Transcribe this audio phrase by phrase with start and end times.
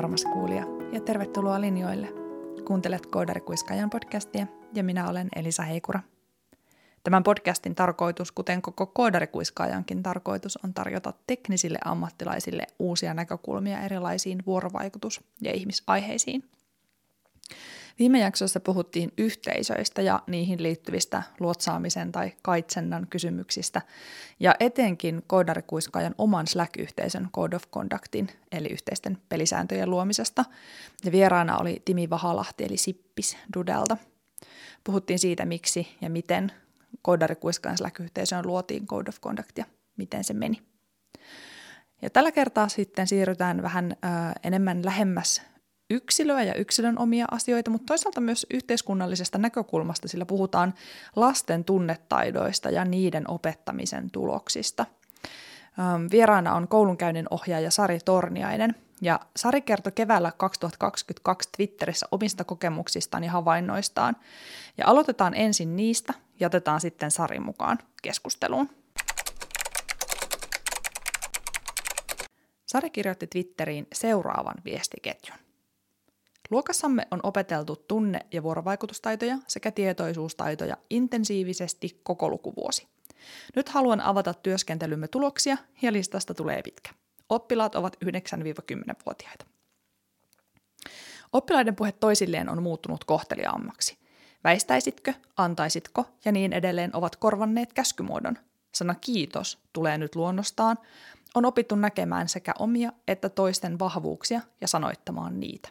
[0.00, 2.08] armas kuulija, ja tervetuloa linjoille.
[2.66, 6.00] Kuuntelet Koodarikuiskaajan podcastia, ja minä olen Elisa Heikura.
[7.04, 15.20] Tämän podcastin tarkoitus, kuten koko Koodarikuiskaajankin tarkoitus, on tarjota teknisille ammattilaisille uusia näkökulmia erilaisiin vuorovaikutus-
[15.40, 16.44] ja ihmisaiheisiin–
[18.00, 23.82] Viime jaksossa puhuttiin yhteisöistä ja niihin liittyvistä luotsaamisen tai kaitsennan kysymyksistä,
[24.40, 30.44] ja etenkin koodarikuiskaajan oman Slack-yhteisön Code of Conductin, eli yhteisten pelisääntöjen luomisesta,
[31.04, 33.96] ja vieraana oli Timi Vahalahti, eli Sippis Dudelta.
[34.84, 36.52] Puhuttiin siitä, miksi ja miten
[37.02, 39.64] koodarikuiskaajan Slack-yhteisöön luotiin Code of Conduct ja
[39.96, 40.62] miten se meni.
[42.02, 44.08] Ja tällä kertaa sitten siirrytään vähän ö,
[44.42, 45.42] enemmän lähemmäs
[45.90, 50.74] yksilöä ja yksilön omia asioita, mutta toisaalta myös yhteiskunnallisesta näkökulmasta, sillä puhutaan
[51.16, 54.86] lasten tunnetaidoista ja niiden opettamisen tuloksista.
[56.10, 63.30] Vieraana on koulunkäynnin ohjaaja Sari Torniainen, ja Sari kertoi keväällä 2022 Twitterissä omista kokemuksistaan ja
[63.30, 64.16] havainnoistaan.
[64.78, 68.70] Ja aloitetaan ensin niistä, ja otetaan sitten Sari mukaan keskusteluun.
[72.66, 75.38] Sari kirjoitti Twitteriin seuraavan viestiketjun.
[76.50, 82.86] Luokassamme on opeteltu tunne- ja vuorovaikutustaitoja sekä tietoisuustaitoja intensiivisesti koko lukuvuosi.
[83.56, 86.90] Nyt haluan avata työskentelymme tuloksia ja listasta tulee pitkä.
[87.28, 89.46] Oppilaat ovat 9-10-vuotiaita.
[91.32, 93.98] Oppilaiden puhe toisilleen on muuttunut kohteliaammaksi.
[94.44, 98.38] Väistäisitkö, antaisitko ja niin edelleen ovat korvanneet käskymuodon.
[98.74, 100.78] Sana kiitos tulee nyt luonnostaan.
[101.34, 105.68] On opittu näkemään sekä omia että toisten vahvuuksia ja sanoittamaan niitä.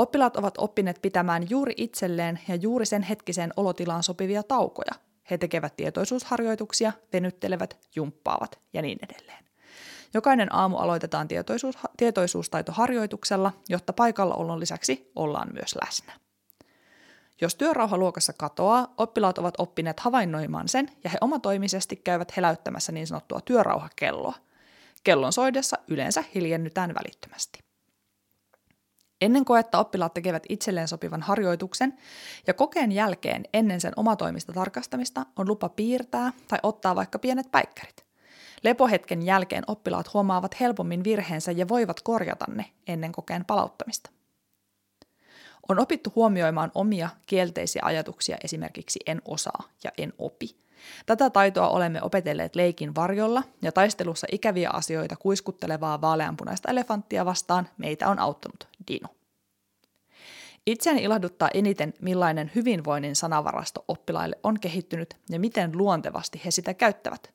[0.00, 4.92] Oppilaat ovat oppineet pitämään juuri itselleen ja juuri sen hetkiseen olotilaan sopivia taukoja.
[5.30, 9.44] He tekevät tietoisuusharjoituksia, venyttelevät, jumppaavat ja niin edelleen.
[10.14, 16.12] Jokainen aamu aloitetaan tietoisuus, tietoisuustaitoharjoituksella, jotta paikallaolon lisäksi ollaan myös läsnä.
[17.40, 23.06] Jos työrauha luokassa katoaa, oppilaat ovat oppineet havainnoimaan sen ja he omatoimisesti käyvät heläyttämässä niin
[23.06, 24.34] sanottua työrauhakelloa.
[25.04, 27.69] Kellon soidessa yleensä hiljennytään välittömästi.
[29.20, 31.98] Ennen koetta oppilaat tekevät itselleen sopivan harjoituksen
[32.46, 38.04] ja kokeen jälkeen ennen sen omatoimista tarkastamista on lupa piirtää tai ottaa vaikka pienet päikkärit.
[38.62, 44.10] Lepohetken jälkeen oppilaat huomaavat helpommin virheensä ja voivat korjata ne ennen kokeen palauttamista.
[45.68, 50.56] On opittu huomioimaan omia kielteisiä ajatuksia esimerkiksi en osaa ja en opi.
[51.06, 58.08] Tätä taitoa olemme opetelleet leikin varjolla ja taistelussa ikäviä asioita kuiskuttelevaa vaaleanpunaista elefanttia vastaan meitä
[58.08, 59.08] on auttanut Dino.
[60.66, 67.32] Itseäni ilahduttaa eniten, millainen hyvinvoinnin sanavarasto oppilaille on kehittynyt ja miten luontevasti he sitä käyttävät.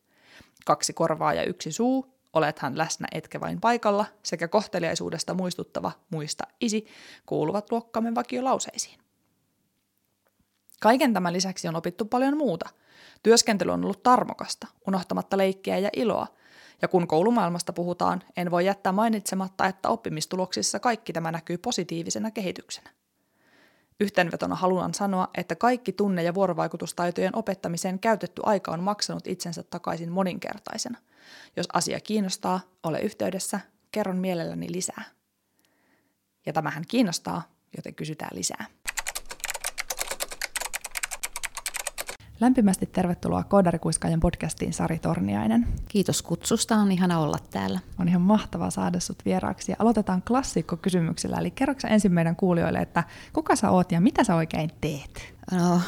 [0.66, 6.88] Kaksi korvaa ja yksi suu, olethan läsnä etkä vain paikalla, sekä kohteliaisuudesta muistuttava muista isi
[7.25, 9.00] kuuluvat luokkamme vakiolauseisiin.
[10.81, 12.69] Kaiken tämän lisäksi on opittu paljon muuta.
[13.25, 16.28] Työskentely on ollut tarmokasta, unohtamatta leikkiä ja iloa,
[16.81, 22.90] ja kun koulumaailmasta puhutaan, en voi jättää mainitsematta, että oppimistuloksissa kaikki tämä näkyy positiivisena kehityksenä.
[24.00, 30.12] Yhteenvetona haluan sanoa, että kaikki tunne- ja vuorovaikutustaitojen opettamiseen käytetty aika on maksanut itsensä takaisin
[30.12, 30.97] moninkertaisena.
[31.56, 33.59] Jos asia kiinnostaa, ole yhteydessä,
[33.92, 35.03] kerron mielelläni lisää.
[36.46, 37.42] Ja tämähän kiinnostaa,
[37.78, 38.66] joten kysytään lisää.
[42.40, 45.68] Lämpimästi tervetuloa Koodarikuiskaajan podcastiin Sari Torniainen.
[45.88, 47.79] Kiitos kutsusta, on ihana olla täällä.
[48.00, 49.72] On ihan mahtavaa saada sut vieraaksi.
[49.72, 53.03] Ja aloitetaan klassikkokysymyksellä, eli kerroksä ensin meidän kuulijoille, että
[53.34, 55.34] kuka sä oot ja mitä sä oikein teet?
[55.51, 55.81] No,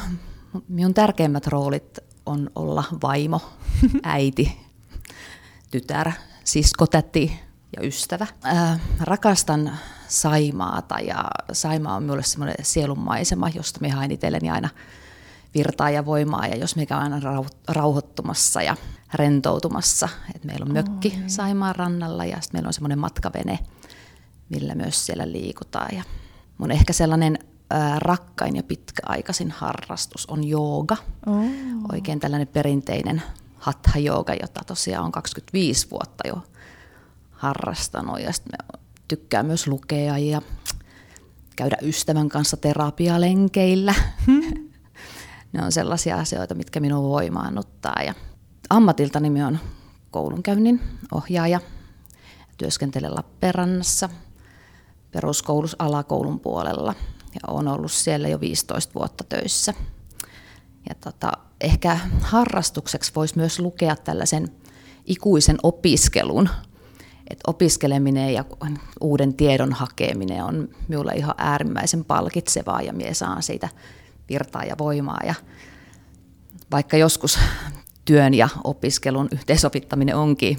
[0.68, 3.40] minun tärkeimmät roolit on olla vaimo,
[4.02, 4.58] äiti,
[5.70, 6.12] tytär,
[6.44, 7.40] sisko, täti
[7.76, 8.26] ja ystävä.
[8.46, 9.72] Äh, rakastan
[10.08, 14.68] Saimaata ja Saimaa on minulle semmoinen sielunmaisema, josta me hain itselleni aina
[15.54, 18.76] virtaa ja voimaa ja jos mikä on aina rauhoittumassa ja
[19.14, 20.08] rentoutumassa.
[20.34, 23.58] Et meillä on mökki oh, Saimaan rannalla ja sitten meillä on semmoinen matkavene,
[24.48, 25.96] millä myös siellä liikutaan.
[25.96, 26.02] Ja
[26.58, 27.38] mun ehkä sellainen
[27.70, 30.96] ää, rakkain ja pitkäaikaisin harrastus on jooga.
[31.26, 31.44] Oh.
[31.92, 33.22] Oikein tällainen perinteinen
[33.58, 36.42] hatha jooga, jota tosiaan on 25 vuotta jo
[37.30, 38.20] harrastanut.
[38.20, 38.58] Ja sitten
[39.08, 40.42] tykkään myös lukea ja
[41.56, 43.94] käydä ystävän kanssa terapialenkeillä.
[44.26, 44.37] Hmm.
[45.52, 48.02] Ne on sellaisia asioita, mitkä minua voimaannuttaa.
[48.06, 48.14] Ja
[48.70, 49.58] ammatilta nimi on
[50.10, 50.80] koulunkäynnin
[51.12, 51.60] ohjaaja.
[52.58, 54.08] Työskentelen Lappeenrannassa
[55.10, 56.94] peruskoulus alakoulun puolella
[57.34, 59.74] ja olen ollut siellä jo 15 vuotta töissä.
[60.88, 64.48] Ja tota, ehkä harrastukseksi voisi myös lukea tällaisen
[65.04, 66.48] ikuisen opiskelun.
[67.30, 68.44] että opiskeleminen ja
[69.00, 73.68] uuden tiedon hakeminen on minulle ihan äärimmäisen palkitsevaa ja minä saan siitä
[74.28, 75.20] virtaa ja voimaa.
[75.24, 75.34] Ja
[76.70, 77.38] vaikka joskus
[78.04, 80.58] työn ja opiskelun yhteensovittaminen onkin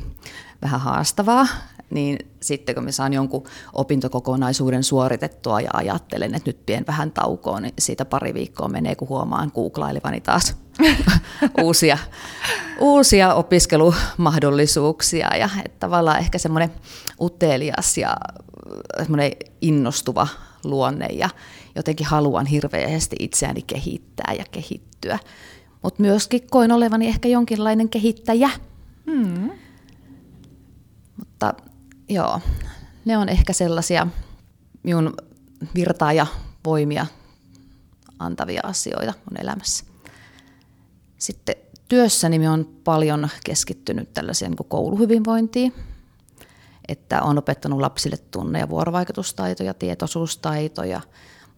[0.62, 1.48] vähän haastavaa,
[1.89, 3.44] niin sitten kun mä saan jonkun
[3.74, 9.10] opintokokonaisuuden suoritettua ja ajattelen, että nyt pien vähän taukoa, niin siitä pari viikkoa menee, kun
[9.10, 10.56] huomaan googlailevani taas
[11.63, 11.98] uusia,
[12.80, 15.38] uusia opiskelumahdollisuuksia.
[15.38, 16.72] Ja että tavallaan ehkä semmoinen
[17.22, 18.18] utelias ja
[18.98, 19.31] semmoinen
[19.62, 20.27] innostuva
[20.63, 21.30] luonne ja
[21.80, 25.20] jotenkin haluan hirveästi itseäni kehittää ja kehittyä.
[25.84, 28.50] Mutta myöskin koin olevani ehkä jonkinlainen kehittäjä.
[29.12, 29.52] Hmm.
[31.18, 31.54] Mutta
[32.10, 32.42] joo,
[33.06, 34.08] ne on ehkä sellaisia
[34.84, 35.14] minun
[35.76, 36.28] virtaa ja
[36.66, 37.06] voimia
[38.20, 39.86] antavia asioita mun elämässä.
[41.18, 41.56] Sitten
[41.90, 45.74] työssäni minä olen paljon keskittynyt tällaiseen niin kouluhyvinvointiin,
[46.88, 51.02] että olen opettanut lapsille tunne- ja vuorovaikutustaitoja, tietoisuustaitoja,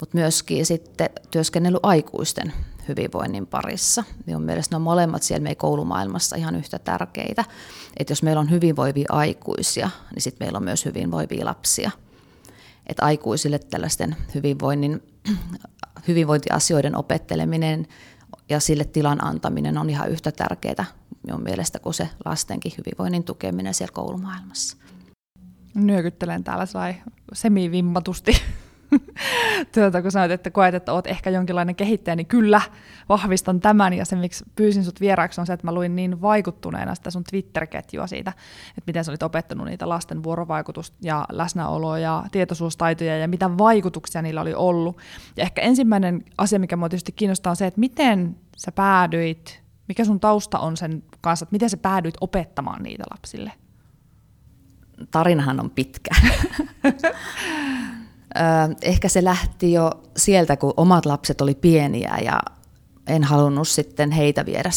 [0.01, 2.53] mutta myöskin sitten työskennellyt aikuisten
[2.87, 4.03] hyvinvoinnin parissa.
[4.25, 7.45] Minun mielestä ne on molemmat siellä meidän koulumaailmassa ihan yhtä tärkeitä.
[7.97, 11.91] Että jos meillä on hyvinvoivia aikuisia, niin sitten meillä on myös hyvinvoivia lapsia.
[12.87, 15.03] Että aikuisille tällaisten hyvinvoinnin,
[16.07, 17.87] hyvinvointiasioiden opetteleminen
[18.49, 20.85] ja sille tilan antaminen on ihan yhtä tärkeää
[21.23, 24.77] minun mielestä kuin se lastenkin hyvinvoinnin tukeminen siellä koulumaailmassa.
[25.75, 26.95] Nyökyttelen täällä sai
[27.33, 28.31] semivimmatusti
[29.75, 32.61] tuota, kun sanoit, että koet, että olet ehkä jonkinlainen kehittäjä, niin kyllä
[33.09, 33.93] vahvistan tämän.
[33.93, 37.23] Ja se, miksi pyysin sut vieraaksi, on se, että mä luin niin vaikuttuneena sitä sun
[37.23, 38.33] Twitter-ketjua siitä,
[38.69, 44.21] että miten sä olit opettanut niitä lasten vuorovaikutus- ja läsnäoloa ja tietoisuustaitoja ja mitä vaikutuksia
[44.21, 44.97] niillä oli ollut.
[45.37, 50.05] Ja ehkä ensimmäinen asia, mikä mua tietysti kiinnostaa, on se, että miten sä päädyit, mikä
[50.05, 53.51] sun tausta on sen kanssa, että miten sä päädyit opettamaan niitä lapsille?
[55.11, 56.15] Tarinahan on pitkä.
[58.81, 62.39] ehkä se lähti jo sieltä, kun omat lapset oli pieniä ja
[63.07, 64.69] en halunnut sitten heitä viedä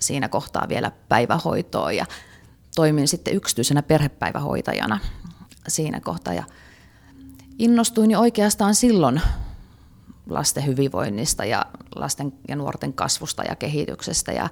[0.00, 2.06] siinä kohtaa vielä päivähoitoon ja
[2.74, 4.98] toimin sitten yksityisenä perhepäivähoitajana
[5.68, 6.34] siinä kohtaa.
[6.34, 6.44] Ja
[7.58, 9.20] innostuin jo oikeastaan silloin
[10.30, 11.66] lasten hyvinvoinnista ja
[11.96, 14.48] lasten ja nuorten kasvusta ja kehityksestä ja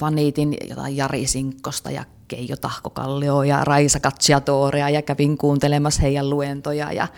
[0.00, 6.92] faniitin jotain Jari Sinkkosta ja Keijo Tahkokallio ja Raisa Katsiatoria ja kävin kuuntelemassa heidän luentoja
[6.92, 7.08] ja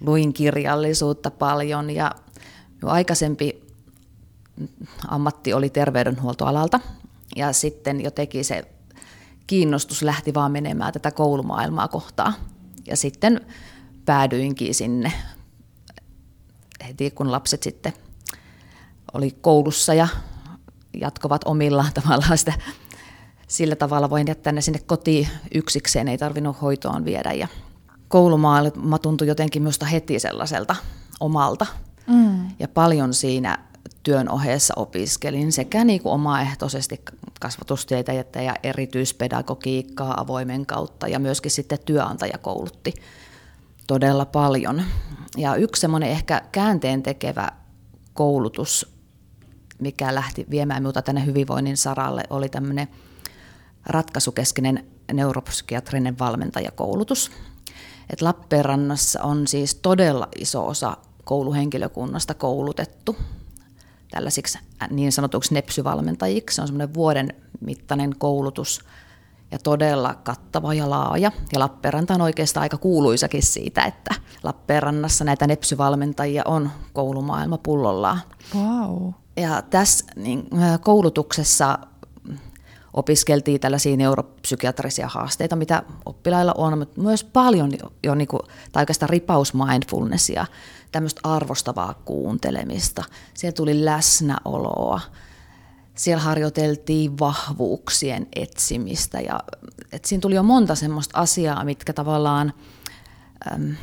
[0.00, 2.12] luin kirjallisuutta paljon ja
[2.84, 3.62] aikaisempi
[5.08, 6.80] ammatti oli terveydenhuoltoalalta
[7.36, 8.62] ja sitten jotenkin se
[9.46, 12.34] kiinnostus lähti vaan menemään tätä koulumaailmaa kohtaan.
[12.86, 13.40] Ja sitten
[14.04, 15.12] päädyinkin sinne
[16.88, 17.92] heti kun lapset sitten
[19.12, 20.08] oli koulussa ja
[21.00, 22.52] jatkovat omillaan tavallaan sitä
[23.48, 27.32] sillä tavalla voin jättää ne sinne kotiin yksikseen, ei tarvinnut hoitoon viedä.
[27.32, 27.48] Ja
[28.08, 30.76] koulumaailma tuntui jotenkin minusta heti sellaiselta
[31.20, 31.66] omalta.
[32.06, 32.48] Mm.
[32.58, 33.58] Ja paljon siinä
[34.02, 37.00] työn ohessa opiskelin sekä niin kuin omaehtoisesti
[37.40, 42.94] kasvatustietä ja erityispedagogiikkaa avoimen kautta ja myöskin sitten työnantaja koulutti
[43.86, 44.82] todella paljon.
[45.36, 47.48] Ja yksi semmoinen ehkä käänteen tekevä
[48.14, 48.92] koulutus,
[49.78, 52.88] mikä lähti viemään minulta tänne hyvinvoinnin saralle, oli tämmöinen
[53.86, 57.30] ratkaisukeskinen neuropsykiatrinen valmentajakoulutus.
[58.10, 63.16] Et Lappeenrannassa on siis todella iso osa kouluhenkilökunnasta koulutettu
[64.10, 64.58] tällaisiksi
[64.90, 66.54] niin sanotuksi nepsyvalmentajiksi.
[66.54, 68.80] Se on semmoinen vuoden mittainen koulutus
[69.50, 71.32] ja todella kattava ja laaja.
[71.52, 78.20] Ja Lappeenranta on oikeastaan aika kuuluisakin siitä, että Lappeenrannassa näitä nepsyvalmentajia on koulumaailma pullollaan.
[78.54, 79.12] Wow.
[79.36, 80.48] Ja tässä niin,
[80.80, 81.78] koulutuksessa
[82.94, 88.42] opiskeltiin tällaisia neuropsykiatrisia haasteita, mitä oppilailla on, mutta myös paljon jo, jo niin kuin,
[88.72, 90.46] tai oikeastaan ripaus mindfulnessia,
[90.92, 93.04] tämmöistä arvostavaa kuuntelemista.
[93.34, 95.00] Siellä tuli läsnäoloa,
[95.94, 99.40] siellä harjoiteltiin vahvuuksien etsimistä ja
[99.92, 102.52] et siinä tuli jo monta semmoista asiaa, mitkä tavallaan
[103.52, 103.76] äm,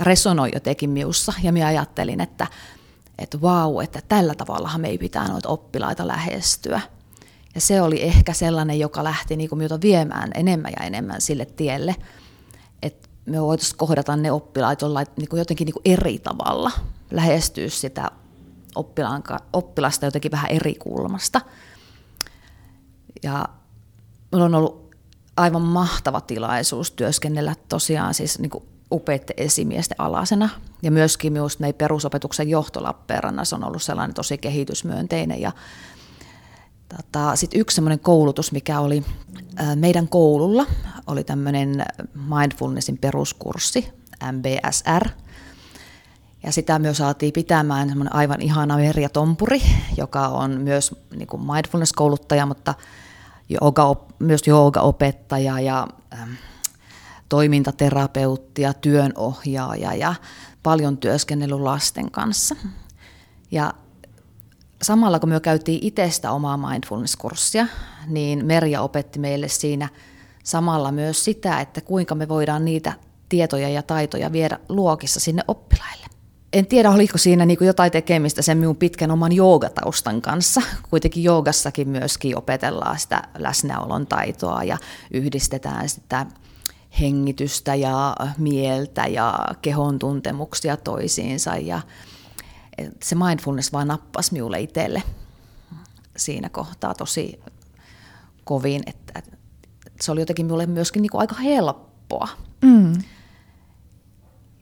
[0.00, 2.46] resonoi jotenkin miussa ja minä ajattelin, että
[3.18, 6.80] että vau, että tällä tavallahan me ei pitää noita oppilaita lähestyä.
[7.54, 11.96] Ja se oli ehkä sellainen, joka lähti niin kuin viemään enemmän ja enemmän sille tielle,
[12.82, 14.82] että me voitaisiin kohdata ne oppilaat
[15.16, 16.70] niin kuin jotenkin niin kuin eri tavalla,
[17.10, 18.10] lähestyä sitä
[19.52, 21.40] oppilasta jotenkin vähän eri kulmasta.
[23.22, 23.48] Ja
[24.32, 24.94] minulla on ollut
[25.36, 30.48] aivan mahtava tilaisuus työskennellä tosiaan siis niin kuin upeiden esimiesten alasena.
[30.82, 32.80] Ja myöskin meidän perusopetuksen johto
[33.54, 35.52] on ollut sellainen tosi kehitysmyönteinen ja
[36.96, 39.04] Tota, Sitten yksi semmoinen koulutus, mikä oli
[39.74, 40.66] meidän koululla,
[41.06, 41.84] oli tämmöinen
[42.14, 43.92] mindfulnessin peruskurssi,
[44.32, 45.08] MBSR.
[46.42, 49.62] Ja sitä myös saatiin pitämään semmoinen aivan ihana Merja Tompuri,
[49.96, 52.74] joka on myös niin kuin mindfulness-kouluttaja, mutta
[53.48, 56.30] jooga, myös jooga-opettaja ja ähm,
[57.28, 60.14] toimintaterapeutti ja työnohjaaja ja
[60.62, 62.56] paljon työskennellyt lasten kanssa.
[63.50, 63.74] Ja
[64.82, 67.66] samalla kun me käytiin itsestä omaa mindfulness-kurssia,
[68.06, 69.88] niin Merja opetti meille siinä
[70.44, 72.92] samalla myös sitä, että kuinka me voidaan niitä
[73.28, 76.06] tietoja ja taitoja viedä luokissa sinne oppilaille.
[76.52, 80.62] En tiedä, oliko siinä niin jotain tekemistä sen minun pitkän oman joogataustan kanssa.
[80.90, 84.78] Kuitenkin joogassakin myöskin opetellaan sitä läsnäolon taitoa ja
[85.10, 86.26] yhdistetään sitä
[87.00, 91.56] hengitystä ja mieltä ja kehon tuntemuksia toisiinsa.
[91.56, 91.80] Ja
[93.02, 95.02] se mindfulness vaan nappasi minulle itselle
[96.16, 97.40] siinä kohtaa tosi
[98.44, 99.22] kovin, että
[100.00, 102.28] se oli jotenkin minulle myöskin niin kuin aika helppoa.
[102.62, 102.92] Mm.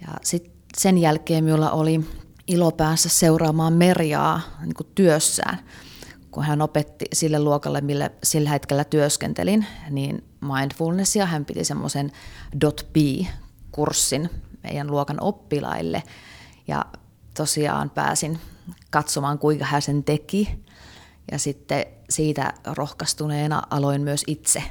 [0.00, 2.00] Ja sitten sen jälkeen minulla oli
[2.46, 5.58] ilo päässä seuraamaan Merjaa niin kuin työssään.
[6.30, 11.26] Kun hän opetti sille luokalle, millä sillä hetkellä työskentelin, niin mindfulnessia.
[11.26, 12.12] Hän piti semmoisen
[12.92, 14.30] .b-kurssin
[14.62, 16.02] meidän luokan oppilaille.
[16.68, 16.84] Ja
[17.40, 18.38] tosiaan pääsin
[18.90, 20.64] katsomaan, kuinka hän sen teki.
[21.30, 24.62] Ja sitten siitä rohkaistuneena aloin myös itse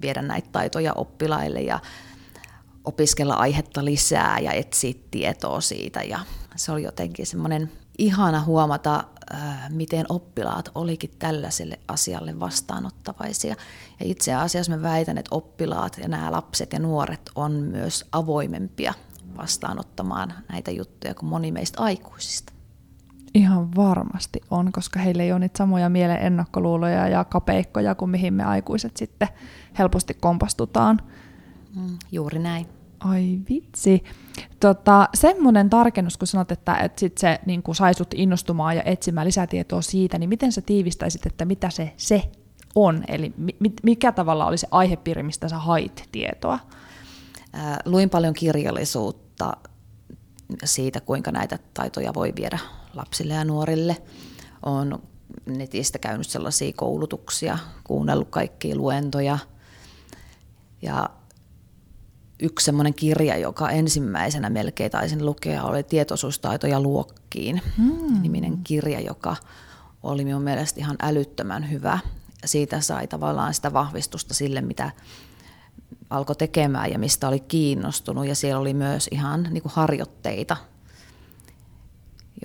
[0.00, 1.80] viedä näitä taitoja oppilaille ja
[2.84, 6.02] opiskella aihetta lisää ja etsiä tietoa siitä.
[6.02, 6.20] Ja
[6.56, 9.04] se oli jotenkin semmoinen ihana huomata,
[9.34, 13.56] äh, miten oppilaat olikin tällaiselle asialle vastaanottavaisia.
[14.00, 18.94] Ja itse asiassa mä väitän, että oppilaat ja nämä lapset ja nuoret on myös avoimempia
[19.36, 22.52] vastaanottamaan näitä juttuja kuin moni meistä aikuisista.
[23.34, 28.34] Ihan varmasti on, koska heillä ei ole niitä samoja mielen ennakkoluuloja ja kapeikkoja kuin mihin
[28.34, 29.28] me aikuiset sitten
[29.78, 31.00] helposti kompastutaan.
[31.76, 32.66] Mm, juuri näin.
[33.00, 34.04] Ai vitsi.
[34.60, 39.26] Tota, semmoinen tarkennus, kun sanot, että, että sit se niin sai sut innostumaan ja etsimään
[39.26, 42.22] lisätietoa siitä, niin miten sä tiivistäisit, että mitä se se
[42.74, 43.04] on?
[43.08, 46.58] Eli mi- mikä tavalla oli se aihepiiri, mistä sä hait tietoa?
[47.54, 49.21] Äh, luin paljon kirjallisuutta
[50.64, 52.58] siitä, kuinka näitä taitoja voi viedä
[52.94, 54.02] lapsille ja nuorille.
[54.62, 54.98] Olen
[55.46, 59.38] netistä käynyt sellaisia koulutuksia, kuunnellut kaikkia luentoja.
[60.82, 61.10] Ja
[62.42, 68.22] yksi semmoinen kirja, joka ensimmäisenä melkein taisin lukea, oli Tietoisuustaitoja luokkiin hmm.
[68.22, 69.36] niminen kirja, joka
[70.02, 71.98] oli minun mielestä ihan älyttömän hyvä.
[72.44, 74.90] Siitä sai tavallaan sitä vahvistusta sille, mitä
[76.10, 78.26] alkoi tekemään ja mistä oli kiinnostunut.
[78.26, 80.56] Ja siellä oli myös ihan niin kuin harjoitteita,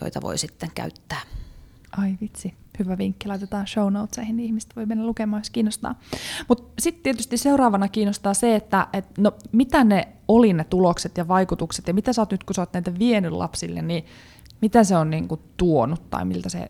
[0.01, 1.22] joita voi sitten käyttää.
[1.98, 3.27] Ai vitsi, hyvä vinkki.
[3.27, 5.96] Laitetaan show notesihin, niin ihmiset voi mennä lukemaan, jos kiinnostaa.
[6.48, 11.27] Mutta sitten tietysti seuraavana kiinnostaa se, että et, no, mitä ne oli ne tulokset ja
[11.27, 14.06] vaikutukset, ja mitä sä oot nyt, kun sä oot näitä vienyt lapsille, niin
[14.62, 16.68] mitä se on niinku tuonut tai miltä se,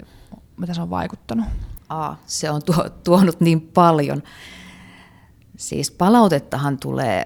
[0.57, 1.45] mitä se on vaikuttanut?
[1.89, 4.23] Aa, se on tuo, tuonut niin paljon.
[5.57, 7.23] Siis palautettahan tulee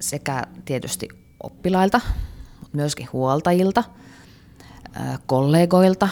[0.00, 1.08] sekä tietysti
[1.42, 2.00] oppilailta,
[2.60, 3.84] mutta myöskin huoltajilta,
[5.26, 6.08] kollegoilta.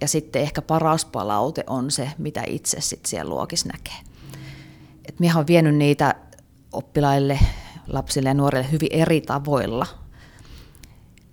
[0.00, 4.10] Ja sitten ehkä paras palaute on se, mitä itse sitten siellä luokissa näkee.
[5.04, 6.14] Et minä olen vienyt niitä
[6.72, 7.38] oppilaille,
[7.86, 9.86] lapsille ja nuorille hyvin eri tavoilla.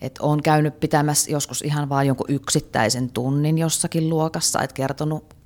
[0.01, 5.36] Et olen käynyt pitämässä joskus ihan vain jonkun yksittäisen tunnin jossakin luokassa, että kertonut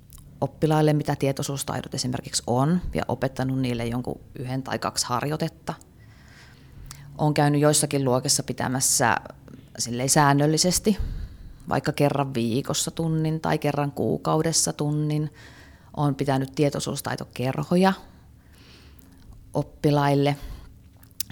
[0.42, 5.74] oppilaille, mitä tietoisuustaidot esimerkiksi on, ja opettanut niille jonkun yhden tai kaksi harjoitetta.
[7.18, 9.18] Olen käynyt joissakin luokissa pitämässä
[10.08, 10.98] säännöllisesti,
[11.70, 15.34] vaikka kerran viikossa tunnin tai kerran kuukaudessa tunnin.
[15.98, 17.94] Olen pitänyt tietoisuustaitokerhoja
[19.54, 20.36] oppilaille.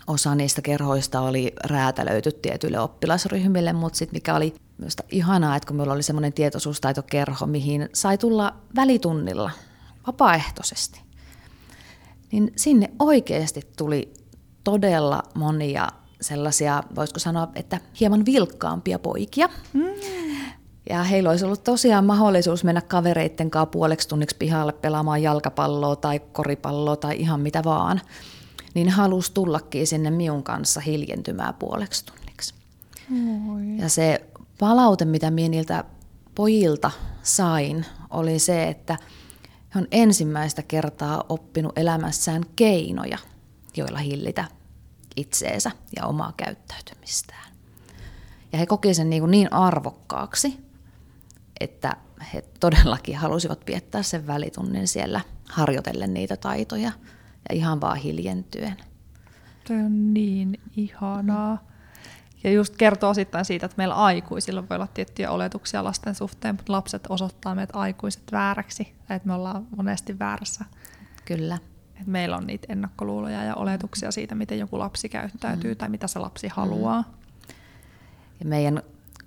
[0.10, 5.78] Osa niistä kerhoista oli räätälöity tietyille oppilasryhmille, mutta sitten mikä oli myös ihanaa, että kun
[5.78, 9.52] meillä oli semmoinen tietoisuustaitokerho, mihin sai tulla välitunnilla
[10.08, 11.02] vapaaehtoisesti,
[12.32, 14.14] niin sinne oikeasti tuli
[14.64, 15.88] todella monia
[16.22, 19.50] sellaisia, voisiko sanoa, että hieman vilkkaampia poikia.
[19.74, 19.90] Mm.
[20.90, 26.20] Ja heillä olisi ollut tosiaan mahdollisuus mennä kavereitten kanssa puoleksi tunniksi pihalle pelaamaan jalkapalloa tai
[26.20, 28.02] koripalloa tai ihan mitä vaan.
[28.74, 32.54] Niin halusi tullakin sinne miun kanssa hiljentymään puoleksi tunniksi.
[33.54, 33.78] Oi.
[33.78, 34.26] Ja se
[34.60, 35.84] palaute, mitä minä niiltä
[36.36, 36.92] pojilta
[37.24, 38.98] sain, oli se, että
[39.76, 43.18] he on ensimmäistä kertaa oppinut elämässään keinoja,
[43.78, 44.46] joilla hillitä
[45.16, 47.50] itseensä ja omaa käyttäytymistään.
[48.52, 50.60] Ja he kokivat sen niin, niin arvokkaaksi,
[51.60, 51.96] että
[52.34, 56.92] he todellakin halusivat viettää sen välitunnin siellä harjoitellen niitä taitoja
[57.50, 58.78] ja ihan vaan hiljentyen.
[59.68, 61.70] Toi on niin ihanaa.
[62.44, 66.72] Ja just kertoo osittain siitä, että meillä aikuisilla voi olla tiettyjä oletuksia lasten suhteen, mutta
[66.74, 70.66] lapset osoittaa meidät aikuiset vääräksi, että me ollaan monesti väärässä.
[71.26, 71.58] Kyllä.
[72.02, 75.78] Et meillä on niitä ennakkoluuloja ja oletuksia siitä, miten joku lapsi käyttäytyy mm.
[75.78, 77.04] tai mitä se lapsi haluaa.
[78.40, 78.84] Ja meidän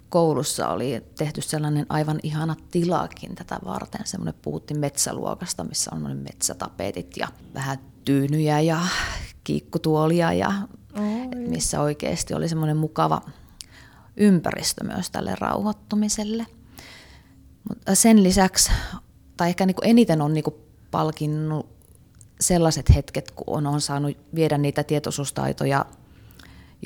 [0.08, 4.00] koulussa oli tehty sellainen aivan ihana tilakin tätä varten.
[4.04, 8.80] Semmoinen puhuttiin metsäluokasta, missä on metsätapetit ja vähän tyynyjä ja
[9.44, 10.52] kiikkutuolia ja
[10.98, 11.48] Oi.
[11.48, 13.22] missä oikeasti oli semmoinen mukava
[14.16, 16.46] ympäristö myös tälle rauhoittumiselle.
[17.68, 18.72] Mutta sen lisäksi,
[19.36, 20.56] tai ehkä niin kuin eniten on niin kuin
[20.90, 21.66] palkinnut
[22.40, 25.86] sellaiset hetket, kun on, on saanut viedä niitä tietoisuustaitoja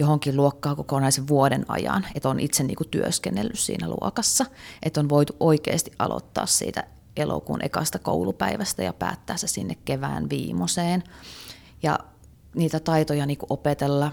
[0.00, 4.46] johonkin luokkaan kokonaisen vuoden ajan, että on itse niin kuin työskennellyt siinä luokassa,
[4.82, 6.84] että on voitu oikeasti aloittaa siitä
[7.16, 11.04] elokuun ekasta koulupäivästä ja päättää se sinne kevään viimoseen.
[11.82, 11.98] Ja
[12.54, 14.12] niitä taitoja niin kuin opetella,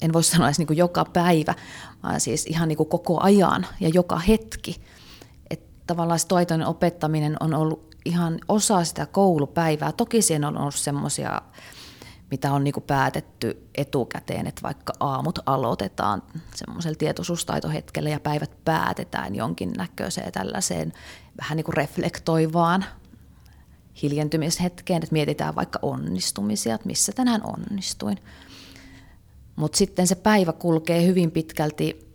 [0.00, 1.54] en voi sanoa edes niin kuin joka päivä,
[2.02, 4.80] vaan siis ihan niin kuin koko ajan ja joka hetki.
[5.50, 9.92] Että tavallaan se taitojen opettaminen on ollut ihan osa sitä koulupäivää.
[9.92, 11.42] Toki siinä on ollut semmoisia,
[12.30, 16.22] mitä on niin kuin päätetty etukäteen, että vaikka aamut aloitetaan
[16.54, 20.92] semmoisella tietoisuustaitohetkellä ja päivät päätetään jonkinnäköiseen tällaiseen
[21.40, 22.84] vähän niin kuin reflektoivaan
[24.02, 28.18] hiljentymishetkeen, että mietitään vaikka onnistumisia, että missä tänään onnistuin.
[29.56, 32.10] Mutta sitten se päivä kulkee hyvin pitkälti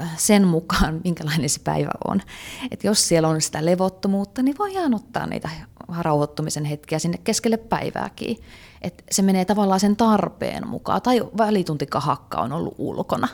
[0.00, 2.22] äh, sen mukaan, minkälainen se päivä on.
[2.70, 5.50] Et jos siellä on sitä levottomuutta, niin voidaan ottaa niitä
[5.98, 8.36] rauhoittumisen hetkiä sinne keskelle päivääkin.
[8.82, 11.02] Et se menee tavallaan sen tarpeen mukaan.
[11.02, 13.28] Tai välituntikaakka on ollut ulkona.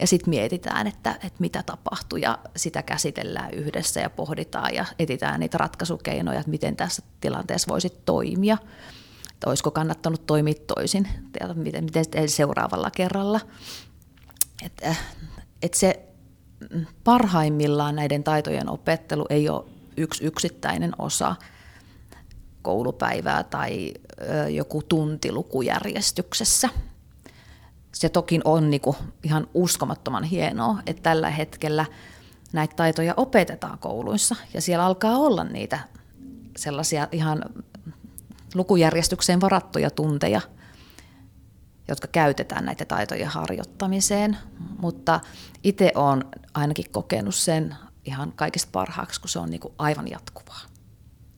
[0.00, 5.40] Ja sitten mietitään, että, että mitä tapahtuu ja sitä käsitellään yhdessä ja pohditaan ja etsitään
[5.40, 8.58] niitä ratkaisukeinoja, että miten tässä tilanteessa voisi toimia.
[9.32, 11.08] Että olisiko kannattanut toimia toisin,
[11.54, 13.40] miten, miten seuraavalla kerralla.
[14.62, 14.94] Että
[15.62, 16.02] et se
[17.04, 19.64] parhaimmillaan näiden taitojen opettelu ei ole
[19.96, 21.36] yksi yksittäinen osa
[22.66, 23.94] koulupäivää tai
[24.50, 26.68] joku tunti lukujärjestyksessä–
[27.96, 31.84] se toki on niin kuin ihan uskomattoman hienoa, että tällä hetkellä
[32.52, 35.78] näitä taitoja opetetaan kouluissa ja siellä alkaa olla niitä
[36.56, 37.42] sellaisia ihan
[38.54, 40.40] lukujärjestykseen varattuja tunteja,
[41.88, 44.36] jotka käytetään näitä taitojen harjoittamiseen,
[44.78, 45.20] mutta
[45.64, 46.24] itse olen
[46.54, 50.60] ainakin kokenut sen ihan kaikista parhaaksi, kun se on niin kuin aivan jatkuvaa.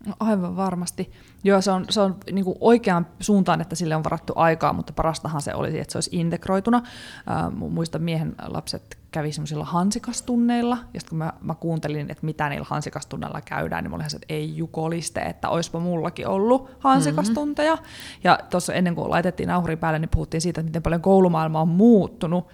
[0.08, 1.12] No aivan varmasti.
[1.44, 4.92] Joo, se on, se on niin kuin oikeaan suuntaan, että sille on varattu aikaa, mutta
[4.92, 6.82] parastahan se olisi, että se olisi integroituna.
[7.30, 12.48] Äh, muista miehen lapset kävi semmoisilla hansikastunneilla, ja sitten kun mä, mä kuuntelin, että mitä
[12.48, 17.74] niillä hansikastunneilla käydään, niin mä olin se, että ei jukoliste, että olisipa mullakin ollut hansikastunteja.
[17.74, 18.20] Mm-hmm.
[18.24, 21.68] Ja tuossa ennen kuin laitettiin nauhuri päälle, niin puhuttiin siitä, että miten paljon koulumaailma on
[21.68, 22.48] muuttunut,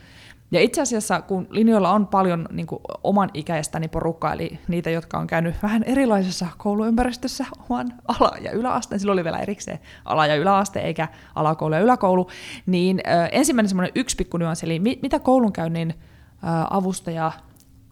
[0.54, 5.18] ja itse asiassa, kun linjoilla on paljon niin kuin, oman ikäistäni porukkaa, eli niitä, jotka
[5.18, 10.36] on käynyt vähän erilaisessa kouluympäristössä oman ala- ja yläasteen, silloin oli vielä erikseen ala- ja
[10.36, 12.30] yläaste, eikä alakoulu ja yläkoulu,
[12.66, 17.32] niin ö, ensimmäinen semmoinen yksi pikku nyanssi, eli mi- mitä koulunkäynnin ö, avustaja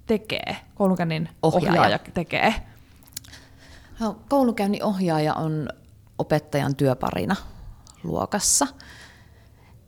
[0.07, 2.55] tekee, koulunkäynnin ohjaaja, ohjaaja tekee?
[4.01, 5.69] No, koulunkäynnin ohjaaja on
[6.19, 7.37] opettajan työparina
[8.05, 8.67] luokassa–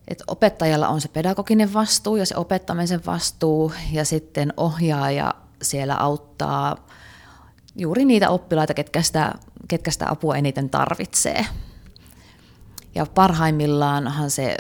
[0.08, 6.76] että opettajalla on se pedagoginen vastuu ja se opettamisen vastuu ja sitten ohjaaja siellä auttaa
[7.76, 9.32] juuri niitä oppilaita, ketkä sitä,
[9.68, 11.46] ketkä sitä apua eniten tarvitsee.
[12.94, 14.56] Ja parhaimmillaanhan se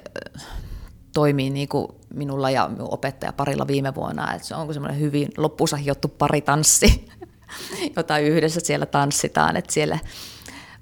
[1.12, 5.28] toimii niin kuin minulla ja minun opettaja parilla viime vuonna, että se on semmoinen hyvin
[5.36, 7.08] loppuunsa hiottu paritanssi,
[7.96, 9.98] jota yhdessä siellä tanssitaan, että siellä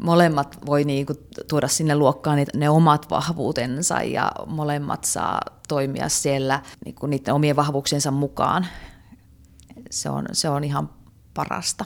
[0.02, 6.62] molemmat voi niin kuin tuoda sinne luokkaan ne omat vahvuutensa ja molemmat saa toimia siellä
[6.84, 8.66] niin kuin niiden omien vahvuuksiensa mukaan.
[9.90, 10.90] Se on, se on ihan
[11.34, 11.84] parasta.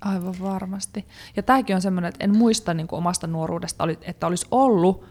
[0.00, 1.06] Aivan varmasti.
[1.36, 5.04] Ja tämäkin on semmoinen, että en muista niin kuin omasta nuoruudesta, että olisi ollut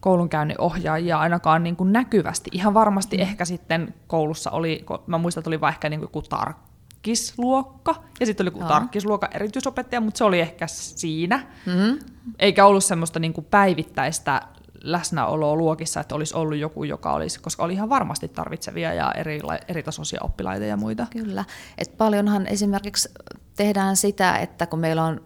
[0.00, 2.50] koulunkäynnin ohjaajia ainakaan niin kuin näkyvästi.
[2.52, 3.22] Ihan varmasti mm.
[3.22, 6.67] ehkä sitten koulussa oli, mä muistan, että oli vaikka niin kuin joku tarkka
[6.98, 11.46] tarkkisluokka, ja sitten oli joku tarkkisluokan erityisopettaja, mutta se oli ehkä siinä.
[11.66, 11.98] Mm-hmm.
[12.38, 14.42] Eikä ollut semmoista niin kuin päivittäistä
[14.82, 19.40] läsnäoloa luokissa, että olisi ollut joku, joka olisi, koska oli ihan varmasti tarvitsevia ja eri,
[19.68, 21.06] eri tasoisia oppilaita ja muita.
[21.10, 21.44] Kyllä.
[21.78, 23.08] Et paljonhan esimerkiksi
[23.56, 25.20] tehdään sitä, että kun meillä on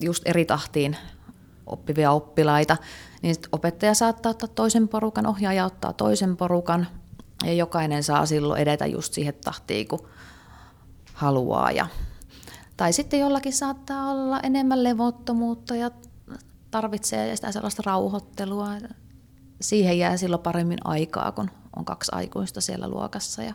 [0.00, 0.96] just eri tahtiin
[1.66, 2.76] oppivia oppilaita,
[3.22, 6.86] niin opettaja saattaa ottaa toisen porukan, ohjaaja ottaa toisen porukan,
[7.44, 10.08] ja jokainen saa silloin edetä just siihen tahtiin, kun
[11.16, 11.70] haluaa.
[11.70, 11.86] Ja,
[12.76, 15.90] tai sitten jollakin saattaa olla enemmän levottomuutta ja
[16.70, 18.68] tarvitsee sitä sellaista rauhoittelua.
[19.60, 23.42] Siihen jää silloin paremmin aikaa, kun on kaksi aikuista siellä luokassa.
[23.42, 23.54] Ja,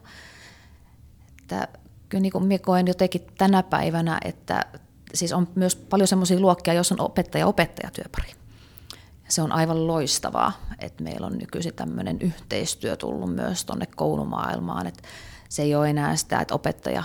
[1.41, 1.67] että
[2.09, 4.65] kyllä niin kuin minä koen jotenkin tänä päivänä, että
[5.13, 8.31] siis on myös paljon semmoisia luokkia, joissa on opettaja-opettajatyöpari.
[9.27, 15.03] Se on aivan loistavaa, että meillä on nykyisin tämmöinen yhteistyö tullut myös tuonne koulumaailmaan, että
[15.51, 17.03] se ei ole enää sitä, että opettaja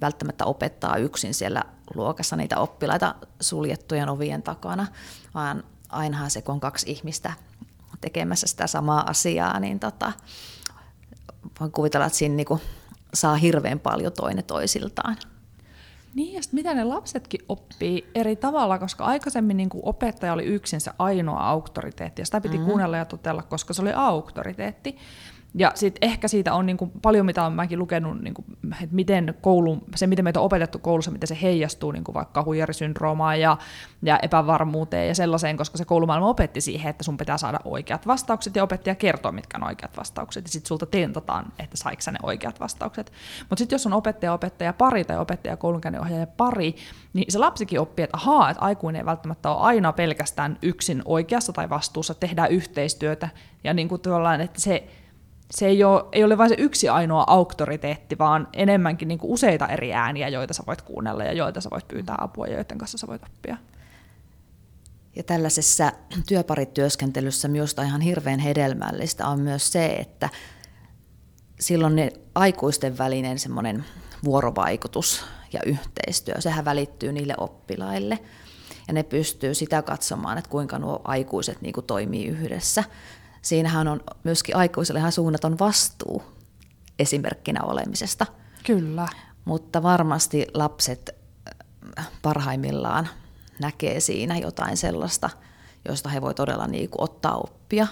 [0.00, 1.62] välttämättä opettaa yksin siellä
[1.94, 4.86] luokassa niitä oppilaita suljettujen ovien takana,
[5.34, 7.32] vaan ainahan se, kun on kaksi ihmistä
[8.00, 10.12] tekemässä sitä samaa asiaa, niin tota,
[11.60, 12.60] voin kuvitella, että siinä niinku
[13.14, 15.16] saa hirveän paljon toinen toisiltaan.
[16.14, 20.80] Niin, ja mitä ne lapsetkin oppii eri tavalla, koska aikaisemmin niin kuin opettaja oli yksin
[20.80, 22.64] se ainoa auktoriteetti, ja sitä piti mm.
[22.64, 24.98] kuunnella ja totella, koska se oli auktoriteetti.
[25.54, 28.94] Ja sitten ehkä siitä on niin kuin paljon, mitä olen mäkin lukenut, niin kuin, että
[28.94, 33.40] miten koulu, se miten meitä on opetettu koulussa, miten se heijastuu niin kuin vaikka huijarisyndroomaan
[33.40, 33.56] ja,
[34.02, 38.56] ja epävarmuuteen ja sellaiseen, koska se koulumaailma opetti siihen, että sun pitää saada oikeat vastaukset
[38.56, 40.44] ja opettaja kertoo, mitkä on oikeat vastaukset.
[40.44, 43.12] Ja sitten sulta tentataan, että saiko ne oikeat vastaukset.
[43.40, 46.74] Mutta sitten jos on opettaja, opettaja pari tai opettaja, koulunkäynninohjaaja pari,
[47.12, 51.52] niin se lapsikin oppii, että ahaa, että aikuinen ei välttämättä ole aina pelkästään yksin oikeassa
[51.52, 53.28] tai vastuussa, tehdään yhteistyötä.
[53.64, 54.00] Ja niin kuin
[54.40, 54.88] että se,
[55.50, 59.66] se ei ole, ei ole vain se yksi ainoa auktoriteetti, vaan enemmänkin niin kuin useita
[59.66, 62.98] eri ääniä, joita sä voit kuunnella ja joita sä voit pyytää apua ja joiden kanssa
[62.98, 63.56] sä voit oppia.
[65.16, 65.92] Ja tällaisessa
[66.28, 70.28] työparityöskentelyssä minusta ihan hirveän hedelmällistä on myös se, että
[71.60, 73.84] silloin ne aikuisten välinen semmoinen
[74.24, 78.18] vuorovaikutus ja yhteistyö, sehän välittyy niille oppilaille.
[78.88, 82.84] Ja ne pystyy sitä katsomaan, että kuinka nuo aikuiset niin kuin toimii yhdessä
[83.42, 86.22] siinähän on myöskin aikuiselle ihan suunnaton vastuu
[86.98, 88.26] esimerkkinä olemisesta.
[88.66, 89.08] Kyllä.
[89.44, 91.10] Mutta varmasti lapset
[91.98, 93.08] äh, parhaimmillaan
[93.60, 95.30] näkee siinä jotain sellaista,
[95.88, 97.86] josta he voi todella niin kuin ottaa oppia.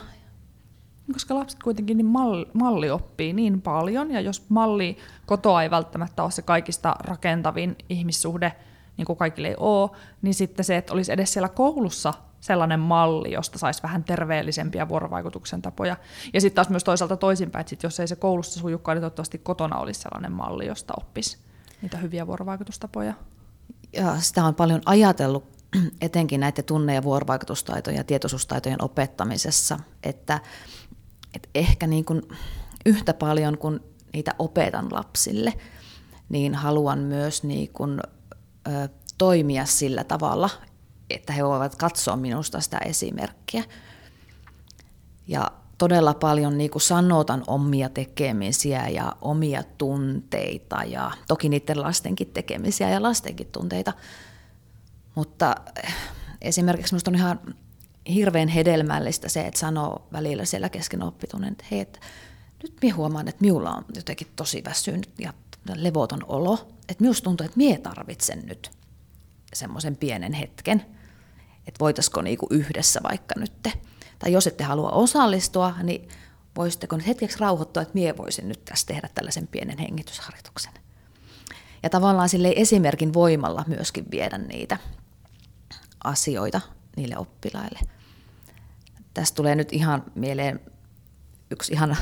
[1.12, 6.22] Koska lapset kuitenkin niin malli, malli oppii niin paljon, ja jos malli kotoa ei välttämättä
[6.22, 8.52] ole se kaikista rakentavin ihmissuhde,
[8.96, 9.90] niin kuin kaikille ei ole,
[10.22, 15.62] niin sitten se, että olisi edes siellä koulussa sellainen malli, josta saisi vähän terveellisempiä vuorovaikutuksen
[15.62, 15.96] tapoja.
[16.35, 19.38] Ja sitten taas myös toisaalta toisinpäin, että sit jos ei se koulussa sujukkaan, niin toivottavasti
[19.38, 21.38] kotona olisi sellainen malli, josta oppisi
[21.83, 23.14] niitä hyviä vuorovaikutustapoja.
[23.92, 25.44] Ja sitä on paljon ajatellut
[26.01, 30.40] etenkin näiden tunne- ja vuorovaikutustaitojen ja tietoisuustaitojen opettamisessa, että,
[31.35, 32.22] että ehkä niin kuin
[32.87, 33.81] yhtä paljon kuin
[34.12, 35.55] niitä opetan lapsille,
[36.29, 38.01] niin haluan myös niin kuin,
[38.68, 40.51] ö, toimia sillä tavalla,
[41.11, 43.64] että he voivat katsoa minusta sitä esimerkkiä.
[45.27, 52.31] Ja todella paljon niin kuin sanotan omia tekemisiä ja omia tunteita ja toki niiden lastenkin
[52.35, 53.92] tekemisiä ja lastenkin tunteita.
[55.14, 55.94] Mutta eh,
[56.42, 57.40] esimerkiksi minusta on ihan
[58.14, 62.01] hirveän hedelmällistä se, että sanoo välillä siellä kesken oppitunnen, että hei, että
[62.62, 65.33] nyt minä huomaan, että minulla on jotenkin tosi väsynyt ja
[65.75, 66.68] levoton olo.
[66.88, 68.71] Että minusta tuntuu, että minä tarvitsen nyt
[69.55, 70.85] semmoisen pienen hetken–
[71.68, 73.52] että voitaisiko niinku yhdessä vaikka nyt.
[74.18, 76.09] Tai jos ette halua osallistua, niin
[76.57, 80.72] voisitteko nyt hetkeksi rauhoittua, että mie voisin nyt tässä tehdä tällaisen pienen hengitysharjoituksen.
[81.83, 84.78] Ja tavallaan sille esimerkin voimalla myöskin viedä niitä
[86.04, 86.61] asioita
[86.96, 87.81] niille oppilaille.
[89.14, 90.61] Tästä tulee nyt ihan mieleen
[91.50, 91.96] yksi ihan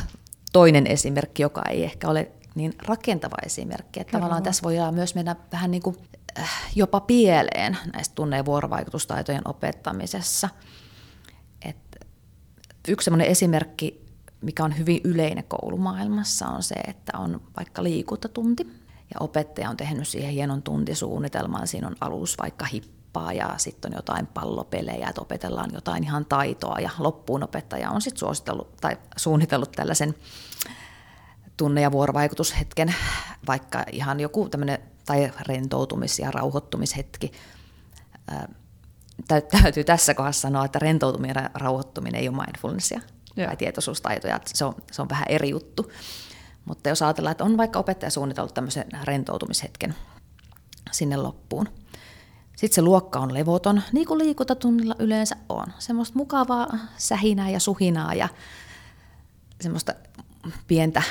[0.52, 4.00] toinen esimerkki, joka ei ehkä ole niin rakentava esimerkki.
[4.00, 5.96] Että tavallaan tässä voi myös mennä vähän niin kuin
[6.74, 10.48] jopa pieleen näistä tunne- ja vuorovaikutustaitojen opettamisessa.
[11.62, 11.76] Et
[12.88, 14.06] yksi sellainen esimerkki,
[14.40, 18.66] mikä on hyvin yleinen koulumaailmassa, on se, että on vaikka liikuntatunti,
[19.14, 21.68] ja opettaja on tehnyt siihen hienon tuntisuunnitelman.
[21.68, 26.80] Siinä on alus vaikka hippaa ja sitten on jotain pallopelejä, että opetellaan jotain ihan taitoa
[26.80, 30.14] ja loppuun opettaja on sitten suositellut tai suunnitellut tällaisen
[31.56, 32.94] tunne- ja vuorovaikutushetken,
[33.46, 37.32] vaikka ihan joku tämmöinen tai rentoutumis- ja rauhoittumishetki.
[39.62, 43.00] Täytyy tässä kohdassa sanoa, että rentoutuminen ja rauhoittuminen ei ole mindfulnessia
[43.36, 43.46] Joo.
[43.46, 45.92] tai tietoisuustaitoja, se on, se on vähän eri juttu.
[46.64, 49.94] Mutta jos ajatellaan, että on vaikka opettaja suunnitellut tämmöisen rentoutumishetken
[50.92, 51.68] sinne loppuun,
[52.56, 55.66] sitten se luokka on levoton, niin kuin liikuntatunnilla yleensä on.
[55.78, 58.28] Semmoista mukavaa sähinää ja suhinaa ja
[59.60, 59.94] semmoista
[60.66, 61.02] pientä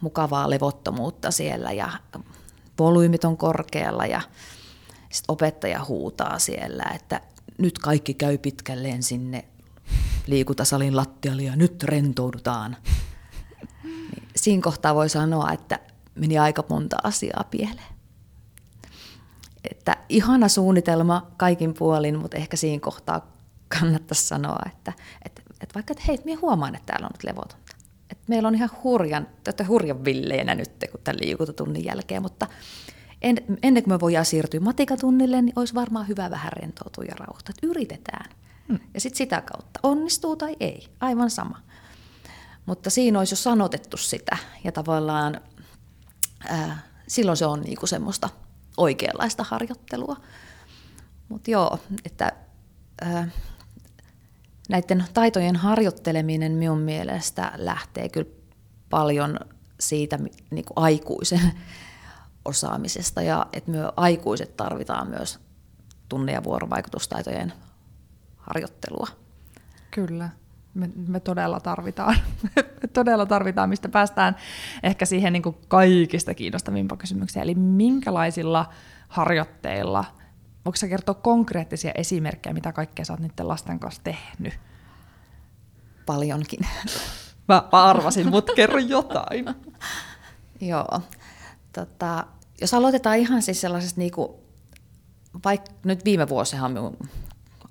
[0.00, 1.90] mukavaa levottomuutta siellä ja
[2.80, 4.20] volyymit on korkealla ja
[5.10, 7.20] sitten opettaja huutaa siellä, että
[7.58, 9.44] nyt kaikki käy pitkälleen sinne
[10.26, 12.76] liikuntasalin lattialle ja nyt rentoudutaan.
[13.82, 15.78] Niin siinä kohtaa voi sanoa, että
[16.14, 17.94] meni aika monta asiaa pieleen.
[19.70, 23.26] Että ihana suunnitelma kaikin puolin, mutta ehkä siinä kohtaa
[23.80, 24.92] kannattaisi sanoa, että,
[25.24, 27.69] että, että vaikka, että hei, minä huomaan, että täällä on nyt levotonta.
[28.30, 32.46] Meillä on ihan hurjan, että hurjan villeenä nyt kun tämän liikuntatunnin jälkeen, mutta
[33.22, 37.54] en, ennen kuin me voidaan siirtyä matikatunnille, niin olisi varmaan hyvä vähän rentoutua ja rauhoittua.
[37.56, 38.30] Että yritetään.
[38.68, 38.78] Hmm.
[38.94, 41.60] Ja sitten sitä kautta, onnistuu tai ei, aivan sama.
[42.66, 45.40] Mutta siinä olisi jo sanotettu sitä ja tavallaan
[46.48, 48.28] ää, silloin se on niinku semmoista
[48.76, 50.16] oikeanlaista harjoittelua.
[51.28, 52.32] Mutta joo, että
[53.00, 53.28] ää,
[54.70, 58.30] näiden taitojen harjoitteleminen minun mielestä lähtee kyllä
[58.90, 59.38] paljon
[59.80, 60.18] siitä
[60.50, 61.52] niin kuin aikuisen
[62.44, 65.38] osaamisesta ja että me aikuiset tarvitaan myös
[66.08, 67.52] tunne- ja vuorovaikutustaitojen
[68.36, 69.06] harjoittelua.
[69.90, 70.28] Kyllä,
[70.74, 72.16] me, me todella tarvitaan.
[72.82, 74.36] me todella tarvitaan, mistä päästään
[74.82, 77.42] ehkä siihen niin kuin kaikista kiinnostavimpaan kysymykseen.
[77.42, 78.68] Eli minkälaisilla
[79.08, 80.04] harjoitteilla,
[80.64, 84.60] voiko sä kertoa konkreettisia esimerkkejä, mitä kaikkea sä oot niiden lasten kanssa tehnyt?
[86.06, 86.60] Paljonkin.
[87.48, 89.44] Mä arvasin, mutta kerro jotain.
[90.60, 91.00] Joo.
[91.72, 92.26] Tota,
[92.60, 94.28] jos aloitetaan ihan siis sellaisesta, niin kuin,
[95.44, 96.96] vaikka nyt viime vuosihan minun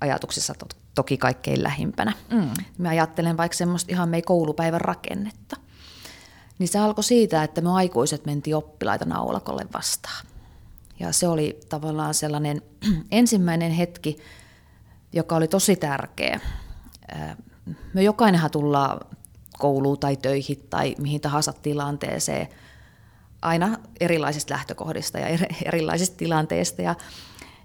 [0.00, 2.12] ajatuksissa to, toki kaikkein lähimpänä.
[2.30, 2.50] Mm.
[2.78, 5.56] Mä ajattelen vaikka semmoista ihan meidän koulupäivän rakennetta.
[6.58, 10.26] Niin se alkoi siitä, että me aikuiset mentiin oppilaita naulakolle vastaan.
[11.00, 12.62] Ja se oli tavallaan sellainen
[13.10, 14.18] ensimmäinen hetki,
[15.12, 16.40] joka oli tosi tärkeä.
[17.94, 19.00] Me jokainenhan tullaan
[19.58, 22.48] kouluun tai töihin tai mihin tahansa tilanteeseen
[23.42, 25.26] aina erilaisista lähtökohdista ja
[25.64, 26.82] erilaisista tilanteista.
[26.82, 26.94] Ja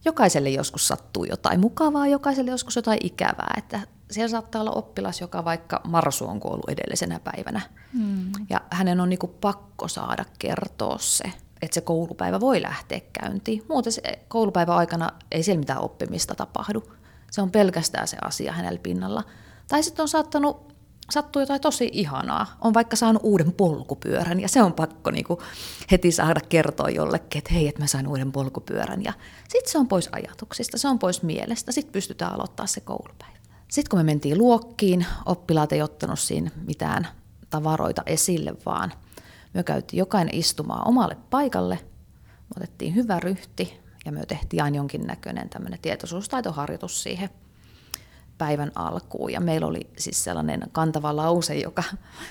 [0.05, 3.53] jokaiselle joskus sattuu jotain mukavaa, jokaiselle joskus jotain ikävää.
[3.57, 3.79] Että
[4.11, 7.61] siellä saattaa olla oppilas, joka vaikka Marsu on kuollut edellisenä päivänä.
[7.93, 8.31] Hmm.
[8.49, 11.23] Ja hänen on niinku pakko saada kertoa se,
[11.61, 13.63] että se koulupäivä voi lähteä käyntiin.
[13.69, 16.83] Muuten se koulupäivän aikana ei siellä mitään oppimista tapahdu.
[17.31, 19.23] Se on pelkästään se asia hänellä pinnalla.
[19.67, 20.75] Tai sitten on saattanut
[21.11, 22.57] sattuu jotain tosi ihanaa.
[22.61, 25.41] On vaikka saanut uuden polkupyörän ja se on pakko niinku
[25.91, 29.03] heti saada kertoa jollekin, että hei, että mä sain uuden polkupyörän.
[29.03, 29.13] Ja
[29.49, 33.35] sitten se on pois ajatuksista, se on pois mielestä, sitten pystytään aloittaa se koulupäivä.
[33.67, 37.07] Sitten kun me mentiin luokkiin, oppilaat ei ottanut siinä mitään
[37.49, 38.93] tavaroita esille, vaan
[39.55, 41.79] me käytiin jokainen istumaan omalle paikalle,
[42.25, 47.29] me otettiin hyvä ryhti ja me tehtiin aina jonkinnäköinen tämmöinen tietoisuustaitoharjoitus siihen–
[48.37, 49.31] päivän alkuun.
[49.31, 51.83] Ja meillä oli siis sellainen kantava lause, joka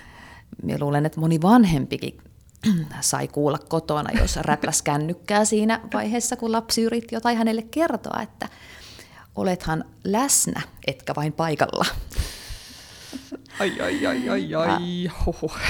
[0.62, 2.18] minä luulen, että moni vanhempikin
[3.00, 8.48] sai kuulla kotona, jos räpläs kännykkää siinä vaiheessa, kun lapsi yritti jotain hänelle kertoa, että
[9.34, 11.84] olethan läsnä, etkä vain paikalla.
[13.60, 14.68] Ai, ai, ai, ai, ai.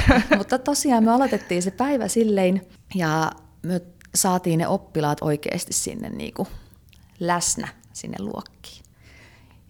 [0.39, 3.81] Mutta tosiaan me aloitettiin se päivä silleen, ja me
[4.15, 6.49] saatiin ne oppilaat oikeasti sinne niin kuin
[7.21, 8.85] läsnä sinne luokkiin.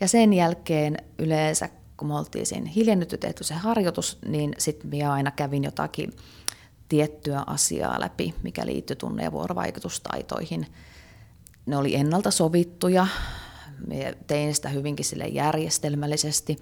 [0.01, 5.13] Ja sen jälkeen yleensä, kun me oltiin siinä hiljennytty tehty se harjoitus, niin sitten minä
[5.13, 6.13] aina kävin jotakin
[6.89, 10.67] tiettyä asiaa läpi, mikä liittyi tunne- ja vuorovaikutustaitoihin.
[11.67, 13.07] Ne oli ennalta sovittuja,
[13.87, 16.59] me tein sitä hyvinkin sille järjestelmällisesti.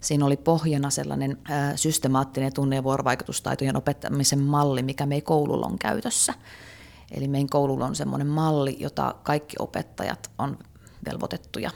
[0.00, 5.78] Siinä oli pohjana sellainen ää, systemaattinen tunne- ja vuorovaikutustaitojen opettamisen malli, mikä meidän koululla on
[5.78, 6.34] käytössä.
[7.10, 10.58] Eli meidän koululla on sellainen malli, jota kaikki opettajat on
[11.10, 11.70] velvoitettuja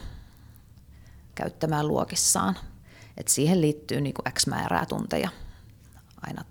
[1.35, 2.57] käyttämään luokissaan.
[3.17, 5.31] Et siihen liittyy niin X määrää tunteja
[6.23, 6.45] aina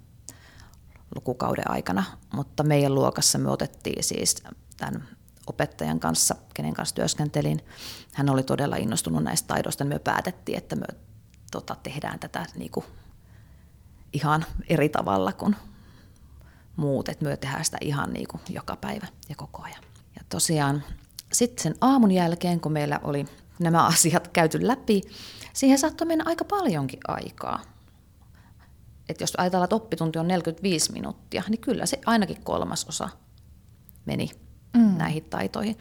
[1.16, 2.04] lukukauden aikana,
[2.34, 4.44] mutta meidän luokassa me otettiin siis
[4.78, 5.08] tämän
[5.48, 7.66] opettajan kanssa, kenen kanssa työskentelin.
[8.14, 10.86] Hän oli todella innostunut näistä taidoista, niin me päätettiin, että me
[11.52, 12.86] tota, tehdään tätä niin kuin
[14.14, 15.56] ihan eri tavalla kuin
[16.76, 19.84] muut, että me tehdään sitä ihan niin kuin joka päivä ja koko ajan.
[20.16, 20.84] Ja tosiaan
[21.34, 23.26] sitten sen aamun jälkeen, kun meillä oli
[23.60, 25.02] nämä asiat käyty läpi,
[25.54, 27.62] siihen saattoi mennä aika paljonkin aikaa.
[29.10, 33.10] Et jos ajatellaan, että oppitunti on 45 minuuttia, niin kyllä se ainakin kolmasosa
[34.06, 34.32] meni
[34.74, 34.98] mm.
[34.98, 35.78] näihin taitoihin.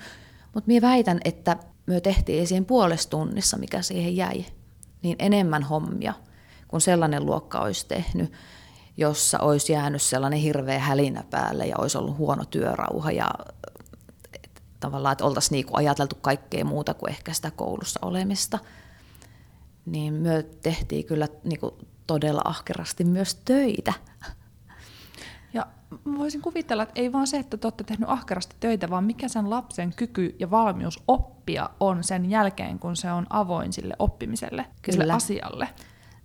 [0.55, 4.45] Mutta minä väitän, että me tehtiin siihen puolessa tunnissa, mikä siihen jäi,
[5.03, 6.15] niin enemmän hommia
[6.69, 8.33] kuin sellainen luokka olisi tehnyt,
[8.97, 13.31] jossa olisi jäänyt sellainen hirveä hälinä päälle ja olisi ollut huono työrauha ja
[14.81, 18.59] tavallaan, että oltaisiin niinku ajateltu kaikkea muuta kuin ehkä sitä koulussa olemista,
[19.87, 23.93] niin me tehtiin kyllä niinku todella ahkerasti myös töitä.
[25.59, 25.66] Ja
[26.18, 29.51] voisin kuvitella, että ei vaan se, että te olette tehnyt ahkerasti töitä, vaan mikä sen
[29.51, 34.99] lapsen kyky ja valmius oppia on sen jälkeen, kun se on avoin sille oppimiselle, kyllä.
[35.03, 35.68] sille asialle.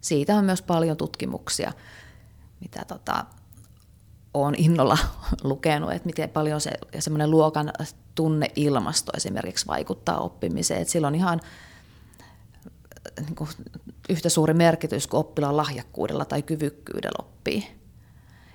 [0.02, 1.74] Siitä on myös paljon tutkimuksia,
[2.62, 3.26] mitä tota,
[4.34, 4.98] olen innolla
[5.43, 7.72] lukenut, että miten paljon se semmoinen luokan
[8.15, 10.82] tunneilmasto esimerkiksi vaikuttaa oppimiseen.
[10.82, 11.39] Että silloin ihan
[13.19, 13.50] niin kuin,
[14.10, 17.83] yhtä suuri merkitys kuin oppilaan lahjakkuudella tai kyvykkyydellä oppii.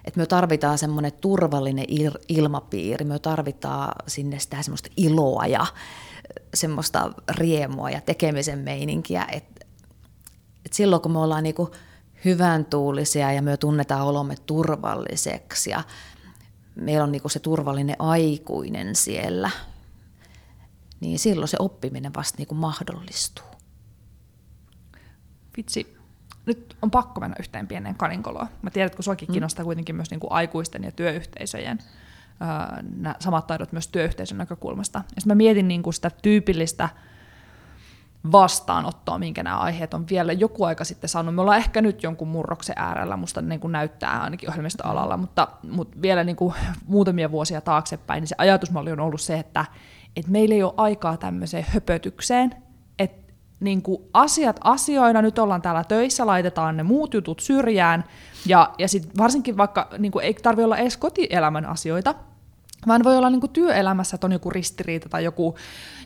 [0.09, 1.87] Et me tarvitaan semmoinen turvallinen
[2.29, 5.67] ilmapiiri, me tarvitaan sinne sitä semmoista iloa ja
[6.55, 9.27] semmoista riemua ja tekemisen meininkiä.
[9.33, 9.67] Et,
[10.67, 11.71] et silloin kun me ollaan niinku
[12.25, 15.83] hyvän tuulisia ja me tunnetaan olomme turvalliseksi ja
[16.75, 19.51] meillä on niinku se turvallinen aikuinen siellä,
[21.01, 23.45] niin silloin se oppiminen vasta niinku mahdollistuu.
[25.57, 25.98] Vitsi,
[26.49, 28.47] nyt on pakko mennä yhteen pieneen kaninkoloon.
[28.63, 29.33] Mä tiedän, että kun suakin mm.
[29.33, 31.79] kiinnostaa kuitenkin myös niin kuin aikuisten ja työyhteisöjen
[32.97, 34.99] nämä samat taidot myös työyhteisön näkökulmasta.
[34.99, 36.89] Ja mä mietin niin kuin sitä tyypillistä
[38.33, 41.35] vastaanottoa, minkä nämä aiheet on vielä joku aika sitten saanut.
[41.35, 45.21] Me ollaan ehkä nyt jonkun murroksen äärellä, musta niin kuin näyttää ainakin ohjelmistoalalla, mm.
[45.21, 46.55] mutta, mutta vielä niin kuin
[46.87, 49.65] muutamia vuosia taaksepäin, niin se ajatusmalli on ollut se, että,
[50.17, 52.55] että meillä ei ole aikaa tämmöiseen höpötykseen,
[53.61, 58.05] niin kuin asiat asioina, nyt ollaan täällä töissä, laitetaan ne muut jutut syrjään,
[58.47, 62.15] ja, ja sit varsinkin vaikka niin kuin ei tarvitse olla edes kotielämän asioita,
[62.87, 65.55] vaan voi olla niin kuin työelämässä, että on joku ristiriita tai joku,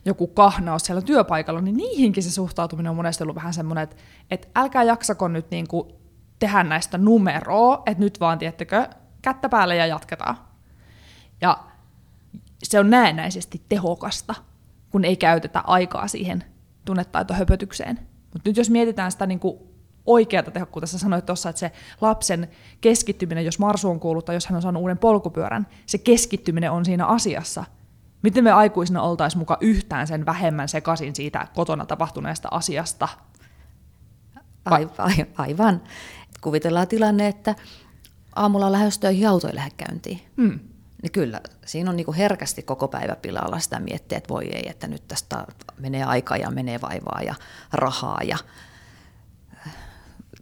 [0.04, 3.96] joku kahnaus siellä työpaikalla, niin niihinkin se suhtautuminen on monesti ollut vähän semmoinen, että,
[4.30, 5.88] että älkää jaksako nyt niin kuin
[6.38, 8.88] tehdä näistä numeroa, että nyt vaan, tiettekö,
[9.22, 10.38] kättä päälle ja jatketaan.
[11.40, 11.58] Ja
[12.62, 14.34] se on näennäisesti tehokasta,
[14.90, 16.44] kun ei käytetä aikaa siihen
[16.85, 17.99] tunnetaitohöpötykseen.
[18.33, 19.59] Mutta nyt jos mietitään sitä niin kuin
[20.07, 22.49] oikeata tehokkuutta, sä sanoit tuossa, että se lapsen
[22.81, 26.85] keskittyminen, jos Marsu on kuullut tai jos hän on saanut uuden polkupyörän, se keskittyminen on
[26.85, 27.64] siinä asiassa.
[28.23, 33.09] Miten me aikuisina oltaisiin mukaan yhtään sen vähemmän sekaisin siitä kotona tapahtuneesta asiasta?
[34.64, 35.11] Aivan.
[35.38, 35.83] aivan.
[36.40, 37.55] Kuvitellaan tilanne, että
[38.37, 40.21] aamulla on lähes töihin auto ei lähde käyntiin.
[40.37, 40.61] Hmm.
[41.02, 44.86] Niin kyllä, siinä on niinku herkästi koko päivä pilalla sitä miettiä, että voi ei, että
[44.86, 45.46] nyt tästä
[45.78, 47.34] menee aikaa ja menee vaivaa ja
[47.72, 48.38] rahaa ja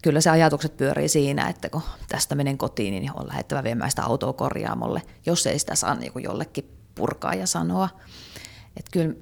[0.03, 4.05] kyllä se ajatukset pyörii siinä, että kun tästä menen kotiin, niin on lähettävä viemään sitä
[4.05, 7.89] autoa korjaamolle, jos ei sitä saa niin kuin jollekin purkaa ja sanoa.
[8.77, 9.15] Että kyllä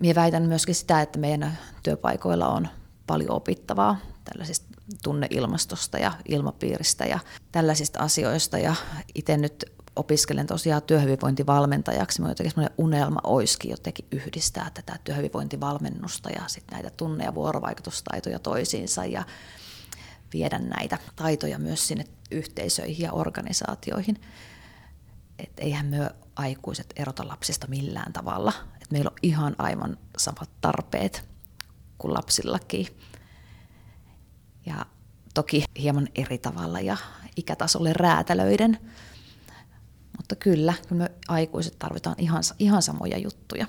[0.00, 2.68] minä väitän myöskin sitä, että meidän työpaikoilla on
[3.06, 4.66] paljon opittavaa tällaisista
[5.02, 7.18] tunneilmastosta ja ilmapiiristä ja
[7.52, 8.58] tällaisista asioista.
[8.58, 8.74] Ja
[9.14, 9.64] itse nyt
[9.96, 12.20] opiskelen tosiaan työhyvinvointivalmentajaksi.
[12.20, 18.38] Minulla jotenkin sellainen unelma olisikin jotenkin yhdistää tätä työhyvinvointivalmennusta ja sitten näitä tunne- ja vuorovaikutustaitoja
[18.38, 19.24] toisiinsa ja
[20.32, 24.20] viedä näitä taitoja myös sinne yhteisöihin ja organisaatioihin.
[25.38, 28.52] Et eihän me aikuiset erota lapsista millään tavalla.
[28.82, 31.28] Et meillä on ihan aivan samat tarpeet
[31.98, 32.86] kuin lapsillakin.
[34.66, 34.86] Ja
[35.34, 36.96] toki hieman eri tavalla ja
[37.36, 38.78] ikätasolle räätälöiden.
[40.24, 43.66] Mutta kyllä, kyllä me aikuiset tarvitaan ihan, ihan samoja juttuja.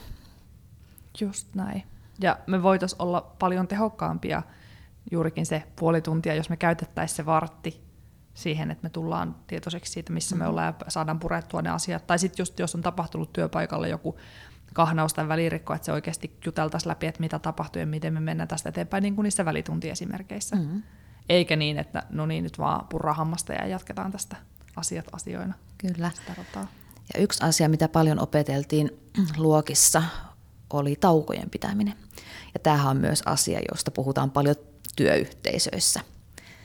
[1.21, 1.83] Just näin.
[2.21, 4.43] Ja me voitaisiin olla paljon tehokkaampia
[5.11, 7.83] juurikin se puoli tuntia, jos me käytettäisiin se vartti
[8.33, 10.49] siihen, että me tullaan tietoiseksi siitä, missä me mm-hmm.
[10.49, 12.07] ollaan ja saadaan purettua ne asiat.
[12.07, 14.19] Tai sitten just jos on tapahtunut työpaikalle joku
[14.73, 18.47] kahnaus tai välirikko, että se oikeasti juteltaisiin läpi, että mitä tapahtuu ja miten me mennään
[18.47, 20.55] tästä eteenpäin, niin kuin niissä välituntiesimerkkeissä.
[20.55, 20.83] Mm-hmm.
[21.29, 24.35] Eikä niin, että no niin, nyt vaan purraa hammasta ja jatketaan tästä
[24.75, 25.53] asiat asioina.
[25.77, 26.11] Kyllä.
[27.13, 28.91] Ja yksi asia, mitä paljon opeteltiin
[29.37, 30.03] luokissa,
[30.73, 31.93] oli taukojen pitäminen.
[32.53, 34.55] Ja tämähän on myös asia, josta puhutaan paljon
[34.95, 36.01] työyhteisöissä.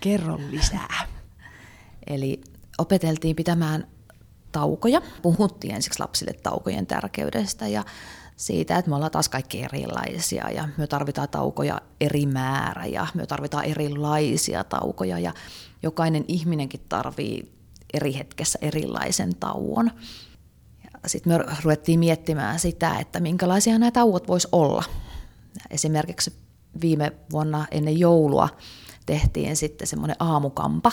[0.01, 1.07] Kerro lisää.
[2.07, 2.41] Eli
[2.79, 3.87] opeteltiin pitämään
[4.53, 5.03] taukoja.
[5.23, 7.85] Puhuttiin ensiksi lapsille taukojen tärkeydestä ja
[8.37, 13.27] siitä, että me ollaan taas kaikki erilaisia ja me tarvitaan taukoja eri määrä ja me
[13.27, 15.35] tarvitaan erilaisia taukoja ja
[15.83, 17.60] jokainen ihminenkin tarvii
[17.95, 19.91] eri hetkessä erilaisen tauon.
[21.07, 24.85] Sitten me ruvettiin miettimään sitä, että minkälaisia nämä tauot voisi olla.
[25.71, 26.33] Esimerkiksi
[26.81, 28.49] viime vuonna ennen joulua
[29.07, 30.93] tehtiin sitten semmoinen aamukampa.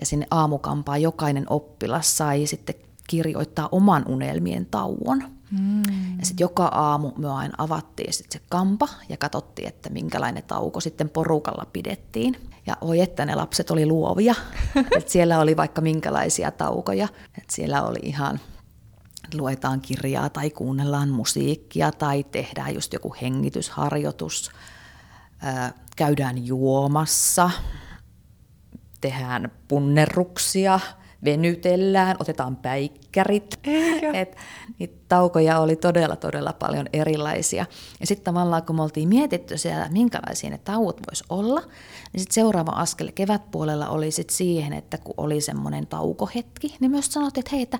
[0.00, 2.74] Ja sinne aamukampaan jokainen oppilas sai sitten
[3.08, 5.39] kirjoittaa oman unelmien tauon.
[5.50, 6.18] Mm.
[6.18, 10.80] Ja sitten joka aamu me aina avattiin sit se kampa ja katsottiin, että minkälainen tauko
[10.80, 12.36] sitten porukalla pidettiin.
[12.66, 14.34] Ja oi, että ne lapset oli luovia.
[14.98, 17.08] Et siellä oli vaikka minkälaisia taukoja.
[17.38, 18.40] Et siellä oli ihan
[19.34, 24.50] luetaan kirjaa tai kuunnellaan musiikkia tai tehdään just joku hengitysharjoitus–
[25.96, 27.50] käydään juomassa,
[29.00, 30.80] tehdään punnerruksia,
[31.24, 33.60] venytellään, otetaan päikkärit.
[34.12, 34.36] Et,
[34.78, 37.66] niitä taukoja oli todella, todella paljon erilaisia.
[38.00, 41.60] Ja sitten tavallaan, kun me oltiin mietitty siellä, minkälaisia ne tauot vois olla,
[42.12, 47.12] niin sitten seuraava askel kevätpuolella oli sitten siihen, että kun oli semmoinen taukohetki, niin myös
[47.12, 47.78] sanottiin, että hei, että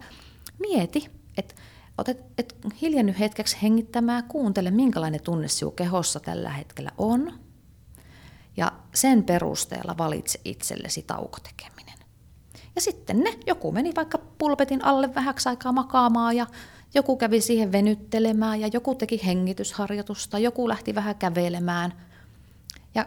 [0.58, 1.54] mieti, että
[1.98, 7.32] otet, et hiljenny hetkeksi hengittämään, kuuntele, minkälainen tunne sinun kehossa tällä hetkellä on–
[8.56, 11.98] Ja sen perusteella valitse itsellesi taukotekeminen.
[12.74, 16.46] Ja sitten ne, joku meni vaikka pulpetin alle vähäksi aikaa makaamaan ja
[16.94, 21.92] joku kävi siihen venyttelemään ja joku teki hengitysharjoitusta, joku lähti vähän kävelemään.
[22.94, 23.06] Ja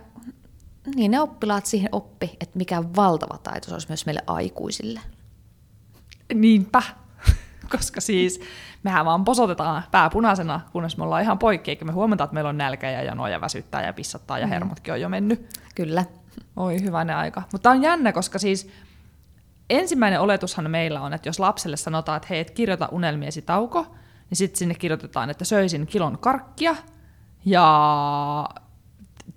[0.95, 4.99] niin ne oppilaat siihen oppi, että mikä valtava taito se olisi myös meille aikuisille.
[6.33, 6.83] Niinpä,
[7.77, 8.41] koska siis
[8.83, 12.49] mehän vaan posotetaan pää punaisena, kunnes me ollaan ihan poikki, eikä me huomata, että meillä
[12.49, 14.49] on nälkä ja janoa ja väsyttää ja pissattaa ja mm.
[14.49, 15.59] hermotkin on jo mennyt.
[15.75, 16.05] Kyllä.
[16.55, 17.43] Oi hyvänen aika.
[17.51, 18.69] Mutta on jännä, koska siis
[19.73, 23.95] ensimmäinen oletushan meillä on, että jos lapselle sanotaan, että hei, et kirjoita unelmiesi tauko,
[24.29, 26.75] niin sitten sinne kirjoitetaan, että söisin kilon karkkia
[27.45, 28.49] ja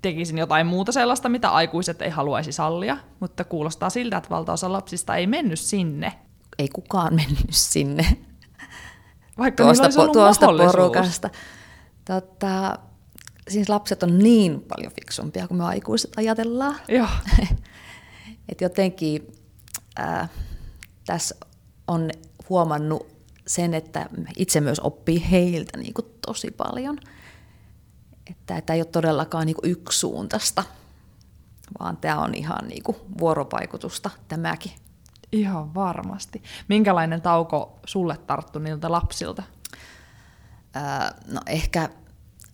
[0.02, 5.16] tekisin jotain muuta sellaista, mitä aikuiset ei haluaisi sallia, mutta kuulostaa siltä, että valtaosa lapsista
[5.16, 6.12] ei mennyt sinne.
[6.58, 8.06] Ei kukaan mennyt sinne.
[9.38, 11.30] Vaikka tuosta, po, tuosta porukasta.
[12.04, 12.78] Tota,
[13.48, 16.76] siis lapset on niin paljon fiksumpia kuin me aikuiset ajatellaan.
[16.88, 17.06] Joo.
[18.48, 19.35] Et jotenkin
[20.00, 20.30] äh,
[21.06, 21.34] tässä
[21.88, 22.10] on
[22.48, 23.06] huomannut
[23.46, 26.98] sen, että itse myös oppii heiltä niin kuin tosi paljon.
[28.30, 30.64] Että tämä ei ole todellakaan niin kuin yksisuuntaista,
[31.78, 34.72] vaan tämä on ihan niin kuin vuorovaikutusta tämäkin.
[35.32, 36.42] Ihan varmasti.
[36.68, 39.42] Minkälainen tauko sulle tarttu niiltä lapsilta?
[40.76, 40.82] Öö,
[41.32, 41.88] no ehkä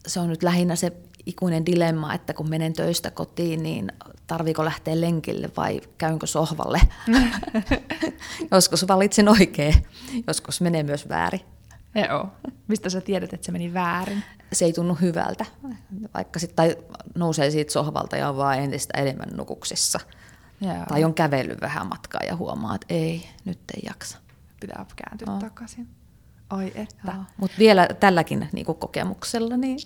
[0.06, 0.92] se on nyt lähinnä se
[1.26, 3.92] ikuinen dilemma, että kun menen töistä kotiin, niin
[4.26, 6.80] tarviiko lähteä lenkille vai käynkö sohvalle.
[8.50, 9.74] joskus valitsen oikein,
[10.26, 11.40] joskus menee myös väärin.
[12.08, 12.28] Joo.
[12.68, 14.22] Mistä sä tiedät, että se meni väärin?
[14.52, 15.46] Se ei tunnu hyvältä,
[16.14, 16.76] vaikka sitten
[17.14, 20.00] nousee siitä sohvalta ja on vaan entistä enemmän nukuksissa.
[20.60, 20.86] Joo.
[20.88, 24.18] Tai on kävellyt vähän matkaa ja huomaa, että ei, nyt ei jaksa.
[24.60, 25.40] Pitää kääntyä oh.
[25.40, 25.88] takaisin.
[26.50, 27.14] Oi että.
[27.36, 29.78] Mutta vielä tälläkin niin kokemuksella, niin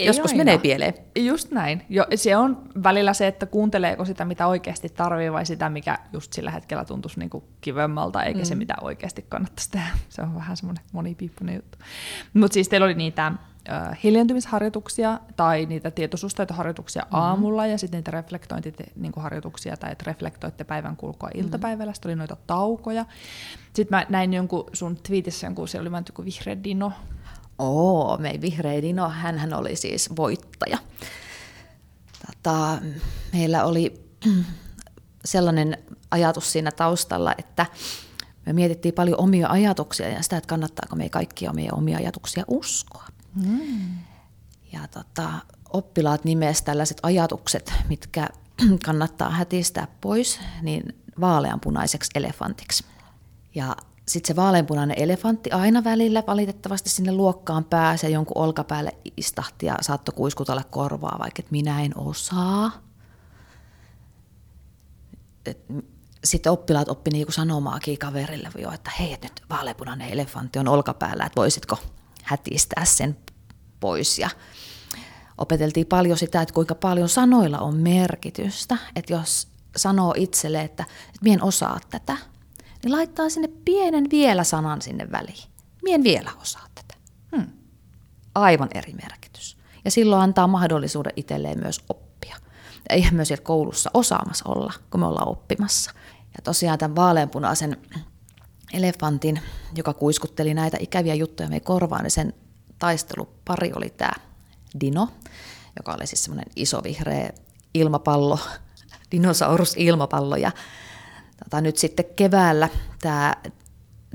[0.00, 0.44] ei joskus aina.
[0.44, 0.94] menee pieleen.
[1.18, 1.82] Just näin.
[1.88, 6.32] Jo, se on välillä se, että kuunteleeko sitä, mitä oikeasti tarvii, vai sitä, mikä just
[6.32, 8.44] sillä hetkellä tuntuisi niin kuin kivemmalta, eikä mm.
[8.44, 9.88] se, mitä oikeasti kannattaisi tehdä.
[10.08, 11.78] Se on vähän semmoinen monipiippunen juttu.
[12.34, 13.32] Mutta siis teillä oli niitä
[14.02, 17.18] hiljentymisharjoituksia tai niitä tietoisuustaitoharjoituksia mm-hmm.
[17.18, 21.44] aamulla ja sitten niitä reflektointiharjoituksia tai että reflektoitte päivän kulkua mm-hmm.
[21.44, 21.92] iltapäivällä.
[21.92, 23.04] Sitten oli noita taukoja.
[23.72, 26.92] Sitten mä näin jonkun sun twiitissä jonkun, siellä oli joku vihreä dino.
[27.60, 30.78] Oo, me vihreä dino, hän oli siis voittaja.
[32.26, 32.78] Tota,
[33.32, 34.10] meillä oli
[35.24, 35.78] sellainen
[36.10, 37.66] ajatus siinä taustalla, että
[38.46, 43.04] me mietittiin paljon omia ajatuksia ja sitä, että kannattaako me kaikki omia omia ajatuksia uskoa.
[43.34, 43.98] Mm.
[44.72, 45.30] Ja tota,
[45.72, 48.28] oppilaat nimes tällaiset ajatukset, mitkä
[48.86, 52.84] kannattaa hätistää pois, niin vaaleanpunaiseksi elefantiksi.
[53.54, 53.76] Ja
[54.10, 60.14] sitten se vaaleanpunainen elefantti aina välillä valitettavasti sinne luokkaan pääsee, jonkun olkapäälle istahti ja saattoi
[60.14, 62.72] kuiskutella korvaa, vaikka että minä en osaa.
[66.24, 71.24] sitten oppilaat oppi niinku sanomaakin kaverille jo, että hei, että nyt vaaleanpunainen elefantti on olkapäällä,
[71.24, 71.78] että voisitko
[72.22, 73.16] hätistää sen
[73.80, 74.18] pois.
[74.18, 74.30] Ja
[75.38, 78.76] opeteltiin paljon sitä, että kuinka paljon sanoilla on merkitystä.
[78.96, 82.16] Että jos sanoo itselle, että, että en osaa tätä,
[82.84, 85.50] niin laittaa sinne pienen vielä sanan sinne väliin.
[85.82, 86.94] Mien vielä osaa tätä.
[87.36, 87.46] Hmm.
[88.34, 89.56] Aivan eri merkitys.
[89.84, 92.36] Ja silloin antaa mahdollisuuden itselleen myös oppia.
[92.90, 95.90] Ja ihan myös siellä koulussa osaamassa olla, kun me ollaan oppimassa.
[96.36, 97.76] Ja tosiaan tämän vaaleanpunaisen
[98.72, 99.40] elefantin,
[99.76, 102.34] joka kuiskutteli näitä ikäviä juttuja meidän korvaan, niin sen
[102.78, 104.12] taistelupari oli tämä
[104.80, 105.08] Dino,
[105.76, 107.30] joka oli siis semmoinen iso vihreä
[107.74, 108.38] ilmapallo,
[109.12, 110.36] dinosaurus-ilmapallo.
[110.36, 110.52] Ja
[111.44, 112.68] tota, nyt sitten keväällä
[113.00, 113.34] tämä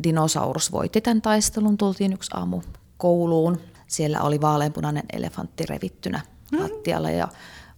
[0.04, 1.78] dinosaurus voitti tämän taistelun.
[1.78, 2.62] Tultiin yksi aamu
[2.98, 3.60] kouluun.
[3.88, 6.22] Siellä oli vaaleanpunainen elefantti revittynä
[6.52, 6.60] mm.
[6.60, 7.28] lattialla ja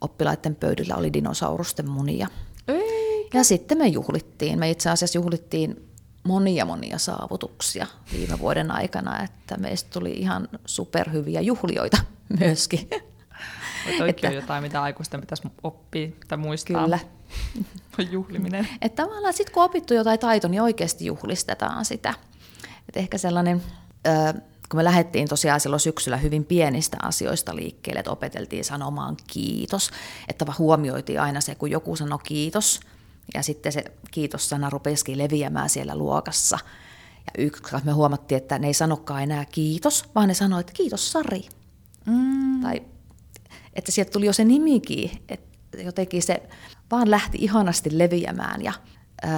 [0.02, 2.28] oppilaiden pöydillä oli dinosaurusten munia.
[2.68, 3.38] Eikä.
[3.38, 4.60] Ja sitten me juhlittiin.
[4.60, 5.90] Me itse asiassa juhlittiin
[6.24, 11.98] monia monia saavutuksia viime vuoden aikana, että meistä tuli ihan superhyviä juhlioita
[12.40, 12.90] myöskin.
[14.08, 16.84] Että, on jotain, mitä aikuisten pitäisi oppia tai muistaa.
[16.84, 17.00] Kyllä.
[18.12, 18.68] Juhliminen.
[18.82, 22.14] Että tavallaan sitten kun opittu jotain taitoa, niin oikeasti juhlistetaan sitä.
[22.90, 23.64] Et ehkä sellainen,
[24.70, 29.92] kun me lähdettiin tosiaan silloin syksyllä hyvin pienistä asioista liikkeelle, että opeteltiin sanomaan kiitos,
[30.28, 32.80] että huomioitiin aina se, kun joku sanoi kiitos,
[33.34, 36.60] ja sitten se kiitos-sana rupesikin leviämään siellä luokassa.
[37.26, 41.12] Ja yksi me huomattiin, että ne ei sanokaan enää kiitos, vaan ne sanoi, että kiitos
[41.12, 41.46] Sari.
[42.06, 42.62] Mm.
[42.62, 42.82] Tai
[43.78, 46.44] että sieltä tuli jo se nimikin, että jotenkin se
[46.92, 48.74] vaan lähti ihanasti leviämään ja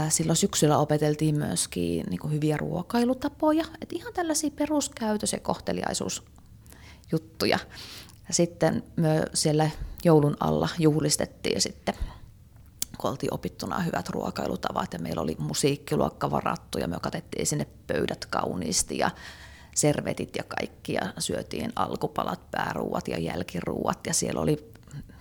[0.09, 7.59] silloin syksyllä opeteltiin myöskin niin kuin hyviä ruokailutapoja, että ihan tällaisia peruskäytös- ja kohteliaisuusjuttuja.
[8.27, 9.69] Ja sitten me siellä
[10.03, 11.95] joulun alla juhlistettiin sitten
[12.97, 18.25] kun oltiin opittuna hyvät ruokailutavat ja meillä oli musiikkiluokka varattu ja me katettiin sinne pöydät
[18.25, 19.11] kauniisti ja
[19.79, 24.69] servetit ja kaikki ja syötiin alkupalat, pääruuat ja jälkiruuat ja siellä oli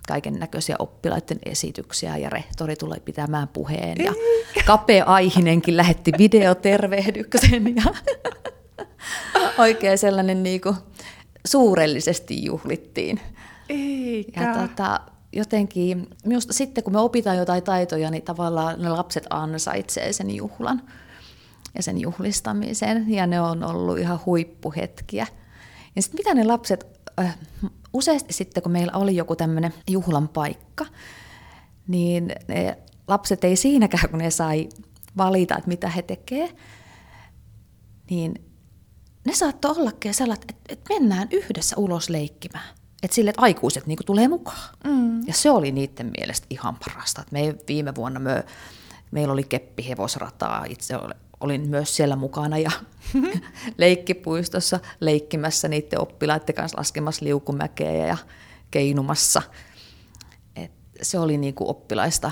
[0.09, 4.13] kaiken näköisiä oppilaiden esityksiä ja rehtori tuli pitämään puheen ja
[4.67, 7.83] Kape Aihinenkin lähetti videotervehdyksen ja
[9.65, 10.77] oikein sellainen niin kuin
[11.47, 13.21] suurellisesti juhlittiin.
[13.69, 14.43] Eikä.
[14.43, 15.01] Ja tota,
[15.33, 20.83] jotenkin, minusta sitten kun me opitaan jotain taitoja, niin tavallaan ne lapset ansaitsee sen juhlan
[21.79, 25.27] ja sen juhlistamisen, ja ne on ollut ihan huippuhetkiä.
[25.97, 26.87] Ja sitten mitä ne lapset,
[27.21, 27.39] äh,
[27.93, 30.87] useasti sitten kun meillä oli joku tämmöinen juhlan paikka,
[31.87, 34.69] niin ne lapset ei siinäkään, kun ne sai
[35.17, 36.57] valita, että mitä he tekee,
[38.11, 38.35] niin
[39.25, 42.75] ne saattoi ollakin sellaiset, että, että mennään yhdessä ulos leikkimään.
[43.03, 44.75] Että sille, että aikuiset niin tulee mukaan.
[44.85, 45.27] Mm.
[45.27, 47.23] Ja se oli niiden mielestä ihan parasta.
[47.23, 48.45] Et me viime vuonna me,
[49.11, 50.97] meillä oli keppihevosrataa, itse
[51.41, 52.71] olin myös siellä mukana ja
[53.79, 58.17] leikkipuistossa leikkimässä niiden oppilaiden kanssa laskemassa liukumäkeä ja
[58.71, 59.43] keinumassa.
[60.57, 60.73] Et
[61.03, 62.31] se oli niin kuin oppilaista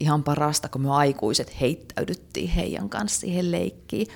[0.00, 4.06] ihan parasta, kun me aikuiset heittäydyttiin heidän kanssa siihen leikkiin.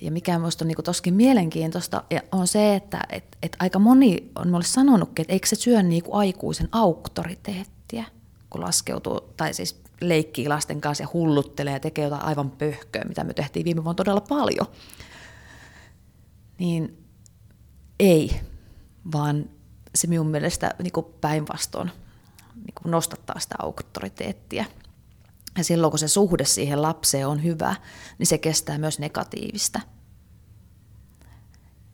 [0.00, 4.46] Ja mikä minusta on niin toskin mielenkiintoista on se, että et, et aika moni on
[4.46, 8.04] minulle sanonutkin, että eikö se syö niin kuin aikuisen auktoriteettia,
[8.50, 13.24] kun laskeutuu, tai siis leikkii lasten kanssa ja hulluttelee ja tekee jotain aivan pöhköä, mitä
[13.24, 14.66] me tehtiin viime vuonna todella paljon.
[16.58, 17.06] Niin
[18.00, 18.40] ei,
[19.12, 19.50] vaan
[19.94, 21.90] se minun mielestä niin päinvastoin
[22.54, 24.64] niin nostattaa sitä auktoriteettia–
[25.58, 27.76] ja silloin kun se suhde siihen lapseen on hyvä,
[28.18, 29.80] niin se kestää myös negatiivista.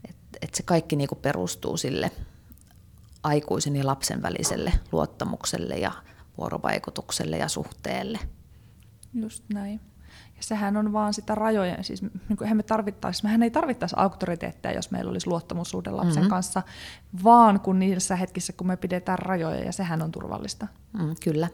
[0.09, 2.11] Et, et se kaikki niinku perustuu sille
[3.23, 5.93] aikuisen ja lapsen väliselle luottamukselle ja
[6.39, 8.19] vuorovaikutukselle ja suhteelle.
[9.15, 9.81] Just näin.
[10.37, 14.75] Ja sehän on vaan sitä rajojen, siis niin kuin me tarvittaisi, mehän ei tarvittaisi auktoriteetteja,
[14.75, 16.31] jos meillä olisi luottamussuhde lapsen mm-hmm.
[16.31, 16.63] kanssa,
[17.25, 20.67] vaan kun niissä hetkissä, kun me pidetään rajoja, ja sehän on turvallista.
[20.93, 21.49] Mm, kyllä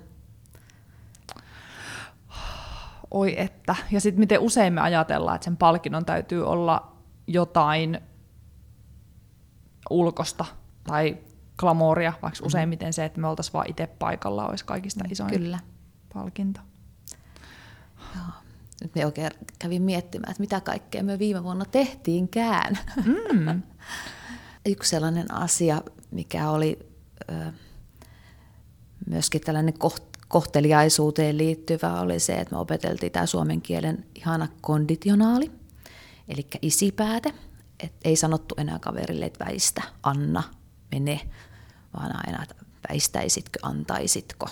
[3.14, 3.76] oi että.
[3.90, 6.92] Ja sitten miten usein me ajatellaan, että sen palkinnon täytyy olla
[7.26, 8.00] jotain
[9.90, 10.44] ulkosta
[10.86, 11.18] tai
[11.58, 12.46] glamouria, vaikka mm.
[12.46, 15.58] useimmiten se, että me oltaisiin vaan itse paikalla, olisi kaikista mm, isoin Kyllä.
[16.14, 16.60] palkinto.
[18.14, 18.24] Joo.
[18.82, 22.78] Nyt me oikein kävin miettimään, että mitä kaikkea me viime vuonna tehtiinkään.
[23.04, 23.62] Mm.
[24.66, 26.78] Yksi sellainen asia, mikä oli
[27.30, 27.52] ö,
[29.06, 35.50] myöskin tällainen koht, kohteliaisuuteen liittyvä oli se, että me opeteltiin tämä suomen kielen ihana konditionaali,
[36.28, 37.34] eli isipääte.
[37.80, 40.42] Et ei sanottu enää kaverille, että väistä, anna,
[40.92, 41.20] mene,
[41.96, 42.54] vaan aina, että
[42.88, 44.48] väistäisitkö, antaisitko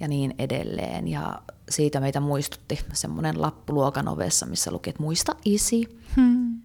[0.00, 1.08] ja niin edelleen.
[1.08, 6.00] Ja siitä meitä muistutti semmoinen lappu luokan ovessa, missä luki, että muista isi.
[6.16, 6.62] Hmm.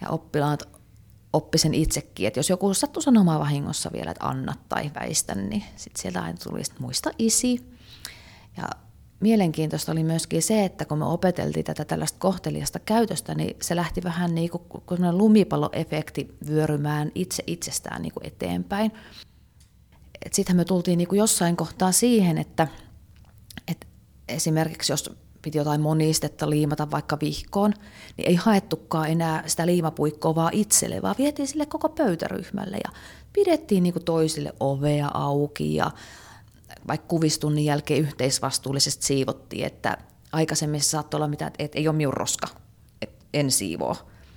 [0.00, 0.68] Ja oppilaat
[1.32, 5.64] oppi sen itsekin, että jos joku sattuu sanomaan vahingossa vielä, että anna tai väistä, niin
[5.76, 7.72] sitten sieltä aina tuli, että muista isi.
[8.56, 8.68] Ja
[9.20, 14.02] mielenkiintoista oli myöskin se, että kun me opeteltiin tätä tällaista kohteliasta käytöstä, niin se lähti
[14.02, 18.92] vähän niin kuin, kuin lumipalloefekti vyörymään itse itsestään niin kuin eteenpäin.
[20.32, 22.68] Sittenhän me tultiin niin kuin jossain kohtaa siihen, että,
[23.68, 23.86] että
[24.28, 25.10] esimerkiksi jos
[25.42, 27.74] piti jotain monistetta liimata vaikka vihkoon,
[28.16, 32.92] niin ei haettukaan enää sitä liimapuikkoa vaan itselle, vaan vietiin sille koko pöytäryhmälle ja
[33.32, 35.90] pidettiin niin kuin toisille ovea auki ja
[36.88, 39.98] vaikka kuvistunnin jälkeen yhteisvastuullisesti siivottiin, että
[40.32, 42.48] aikaisemmin se saattoi olla mitä, että ei ole minun roska,
[43.02, 43.96] että en siivoo.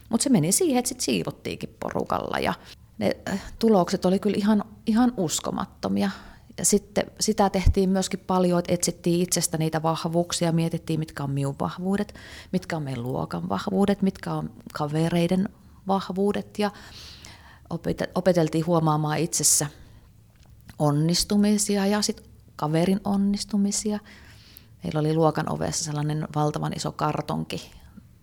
[0.10, 2.54] Mutta se meni siihen, että sitten siivottiinkin porukalla ja
[2.98, 6.10] ne äh, tulokset oli kyllä ihan, ihan uskomattomia.
[6.58, 11.56] Ja sitten sitä tehtiin myöskin paljon, että etsittiin itsestä niitä vahvuuksia, mietittiin mitkä on minun
[11.60, 12.14] vahvuudet,
[12.52, 15.50] mitkä on meidän luokan vahvuudet, mitkä on kavereiden
[15.88, 16.72] vahvuudet ja
[18.16, 19.68] opeteltiin huomaamaan itsessä
[20.80, 22.31] onnistumisia ja sitten
[22.62, 24.00] kaverin onnistumisia.
[24.84, 27.72] Meillä oli luokan ovessa sellainen valtavan iso kartonki,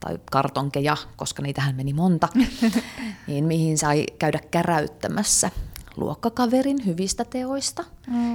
[0.01, 2.29] tai kartonkeja, koska niitähän meni monta,
[3.27, 5.51] niin mihin sai käydä käräyttämässä
[5.97, 7.85] luokkakaverin hyvistä teoista.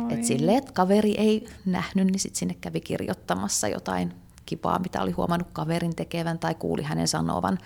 [0.09, 4.13] Et silleen, että kaveri ei nähnyt, niin sit sinne kävi kirjoittamassa jotain
[4.45, 7.57] kipaa, mitä oli huomannut kaverin tekevän tai kuuli hänen sanovan.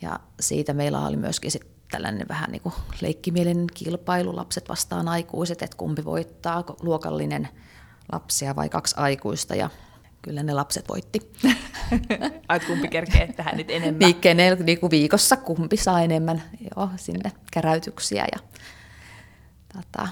[0.00, 5.62] Ja siitä meillä oli myöskin sit tällainen vähän niin kuin leikkimielinen kilpailu, lapset vastaan aikuiset,
[5.62, 7.48] että kumpi voittaa, luokallinen
[8.12, 9.54] lapsia vai kaksi aikuista.
[9.54, 9.70] Ja
[10.22, 11.32] kyllä ne lapset voitti.
[12.48, 13.98] Ai, kumpi kerkee tähän nyt enemmän?
[13.98, 16.42] Niin, kenel, niin kuin viikossa kumpi saa enemmän
[16.76, 18.26] joo, sinne käräytyksiä.
[18.32, 18.38] Ja,
[19.72, 20.08] tota,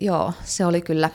[0.00, 1.10] joo, se oli kyllä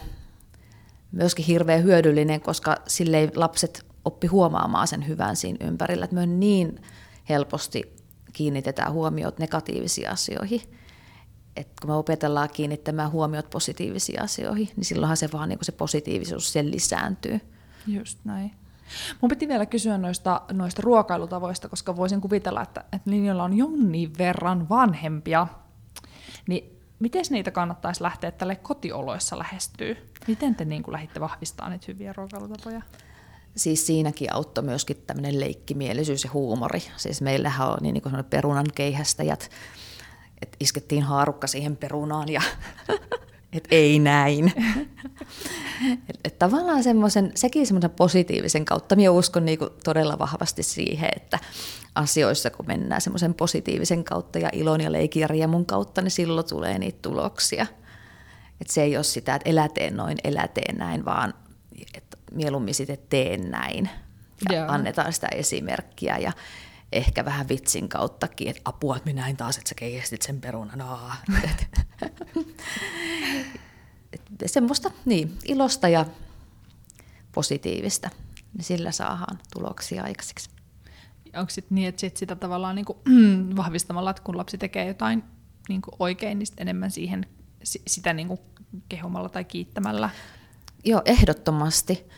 [1.12, 6.82] myöskin hirveän hyödyllinen, koska silleen lapset oppi huomaamaan sen hyvän siinä ympärillä, että me niin
[7.30, 7.95] helposti
[8.36, 10.62] kiinnitetään huomiot negatiivisiin asioihin.
[11.56, 16.54] Et kun me opetellaan kiinnittämään huomiot positiivisiin asioihin, niin silloinhan se vaan niin se positiivisuus
[16.54, 17.40] sen lisääntyy.
[17.88, 18.52] Just näin.
[19.22, 24.18] Mun piti vielä kysyä noista, noista ruokailutavoista, koska voisin kuvitella, että, että linjoilla on jonnin
[24.18, 25.48] verran vanhempia.
[26.48, 29.96] Niin miten niitä kannattaisi lähteä tälle kotioloissa lähestyä?
[30.28, 32.82] Miten te niin kuin lähditte vahvistamaan niitä hyviä ruokailutapoja?
[33.56, 36.84] Siis siinäkin auttoi myöskin tämmöinen leikkimielisyys ja huumori.
[36.98, 39.50] Siis meillähän on niin kuin perunan keihästäjät,
[40.42, 42.42] että iskettiin haarukka siihen perunaan ja
[43.58, 44.54] että ei näin.
[46.10, 51.40] et, et tavallaan semmoisen, sekin semmoisen positiivisen kautta, minä uskon niin todella vahvasti siihen, että
[51.96, 56.48] asioissa kun mennään semmoisen positiivisen kautta ja ilon ja leikin ja riemun kautta, niin silloin
[56.48, 57.66] tulee niitä tuloksia.
[58.62, 61.34] Et se ei ole sitä, että eläteen noin, eläteen näin, vaan
[62.32, 63.90] mieluummin sitten teen näin.
[64.50, 64.72] Ja Joo.
[64.72, 66.32] annetaan sitä esimerkkiä ja
[66.92, 70.84] ehkä vähän vitsin kauttakin, että apua, että minä näin taas, että sä keihästit sen perunan.
[74.46, 76.06] semmoista niin, ilosta ja
[77.32, 78.10] positiivista,
[78.54, 80.50] niin sillä saadaan tuloksia aikaiseksi.
[81.36, 82.98] Onko sitten niin, että sit sitä tavallaan niin kuin,
[83.58, 85.24] vahvistamalla, että kun lapsi tekee jotain
[85.70, 87.26] niin kuin oikein, niin enemmän siihen
[87.88, 88.40] sitä niin kuin
[88.90, 90.10] kehomalla tai kiittämällä?
[90.86, 92.10] Joo, ehdottomasti.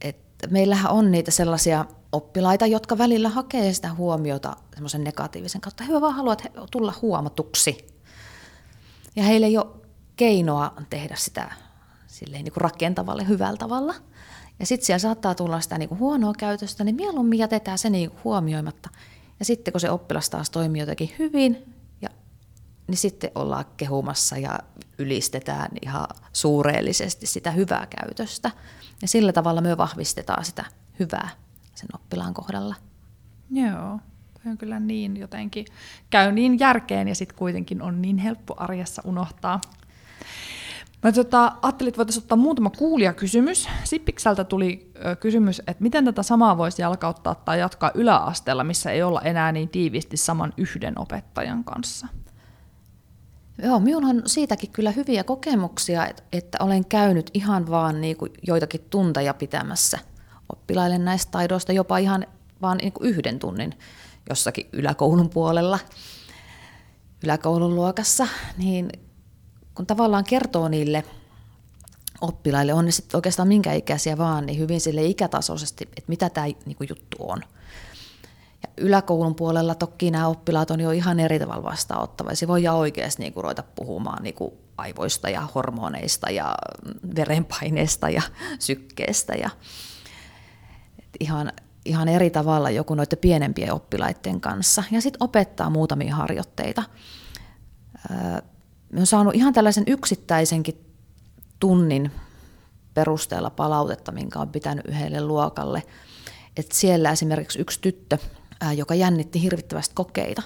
[0.00, 0.16] Et
[0.50, 5.84] meillähän on niitä sellaisia oppilaita, jotka välillä hakee sitä huomiota semmoisen negatiivisen kautta.
[5.84, 7.86] He vaan haluavat tulla huomatuksi.
[9.16, 9.66] Ja heillä ei ole
[10.16, 11.52] keinoa tehdä sitä
[12.06, 13.94] silleen niin kuin rakentavalle, hyvällä tavalla.
[14.60, 18.10] Ja sitten siellä saattaa tulla sitä niin kuin huonoa käytöstä, niin mieluummin jätetään se niin
[18.24, 18.90] huomioimatta.
[19.38, 21.71] Ja sitten kun se oppilas taas toimii jotenkin hyvin,
[22.86, 24.58] niin sitten ollaan kehumassa ja
[24.98, 28.50] ylistetään ihan suureellisesti sitä hyvää käytöstä.
[29.02, 30.64] Ja sillä tavalla me vahvistetaan sitä
[30.98, 31.28] hyvää
[31.74, 32.74] sen oppilaan kohdalla.
[33.50, 34.00] Joo,
[34.34, 35.66] toi on kyllä niin jotenkin,
[36.10, 39.60] käy niin järkeen ja sitten kuitenkin on niin helppo arjessa unohtaa.
[41.02, 43.68] Mä tota, ajattelin, että voitaisiin ottaa muutama kuulijakysymys.
[43.84, 49.20] Sippikseltä tuli kysymys, että miten tätä samaa voisi jalkauttaa tai jatkaa yläasteella, missä ei olla
[49.20, 52.06] enää niin tiiviisti saman yhden opettajan kanssa?
[53.58, 58.86] Joo, minulla on siitäkin kyllä hyviä kokemuksia, että, olen käynyt ihan vaan niin kuin joitakin
[58.90, 59.98] tunteja pitämässä
[60.48, 62.26] oppilaille näistä taidoista, jopa ihan
[62.62, 63.74] vaan niin kuin yhden tunnin
[64.28, 65.78] jossakin yläkoulun puolella,
[67.24, 68.28] yläkoulun luokassa,
[68.58, 68.90] niin
[69.74, 71.04] kun tavallaan kertoo niille
[72.20, 76.46] oppilaille, on ne sitten oikeastaan minkä ikäisiä vaan, niin hyvin sille ikätasoisesti, että mitä tämä
[76.66, 77.42] niinku juttu on.
[78.62, 82.48] Ja yläkoulun puolella toki nämä oppilaat on jo ihan eri tavalla vastaanottavaisia.
[82.48, 86.54] Voi oikeasti niinku ruveta puhumaan niinku aivoista ja hormoneista ja
[87.16, 88.22] verenpaineesta ja
[88.58, 89.34] sykkeestä.
[89.34, 89.50] Ja,
[91.20, 91.52] ihan,
[91.84, 94.82] ihan eri tavalla joku noiden pienempien oppilaiden kanssa.
[94.90, 96.82] Ja sitten opettaa muutamia harjoitteita
[98.92, 100.86] olen saanut ihan tällaisen yksittäisenkin
[101.60, 102.10] tunnin
[102.94, 105.82] perusteella palautetta, minkä on pitänyt yhdelle luokalle.
[106.56, 108.18] Että siellä esimerkiksi yksi tyttö,
[108.76, 110.42] joka jännitti hirvittävästi kokeita,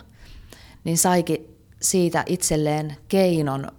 [0.84, 3.72] niin saikin siitä itselleen keinon,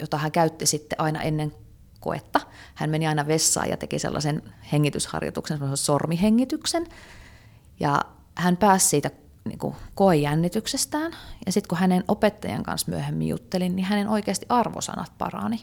[0.00, 1.52] jota hän käytti sitten aina ennen
[2.00, 2.40] koetta.
[2.74, 4.42] Hän meni aina vessaan ja teki sellaisen
[4.72, 6.86] hengitysharjoituksen, sellaisen sormihengityksen.
[7.80, 8.02] Ja
[8.34, 9.10] hän pääsi siitä
[9.44, 11.12] niin kuin koejännityksestään.
[11.46, 15.60] Ja sitten kun hänen opettajan kanssa myöhemmin juttelin, niin hänen oikeasti arvosanat parani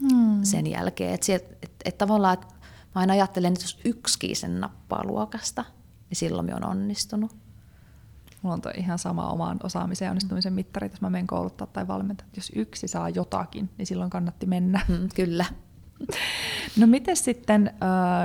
[0.00, 0.44] hmm.
[0.44, 1.14] sen jälkeen.
[1.14, 2.46] Että et, et, et tavallaan, että
[2.94, 5.64] mä aina ajattelen, että jos yksikin sen nappaa luokasta,
[6.10, 7.36] niin silloin me on onnistunut.
[8.42, 11.88] Mulla on toi ihan sama omaan osaamisen ja onnistumisen mittari, jos mä menen kouluttaa tai
[11.88, 12.26] valmentaa.
[12.36, 14.80] Jos yksi saa jotakin, niin silloin kannatti mennä.
[14.88, 15.44] Hmm, kyllä.
[16.76, 17.74] No miten sitten,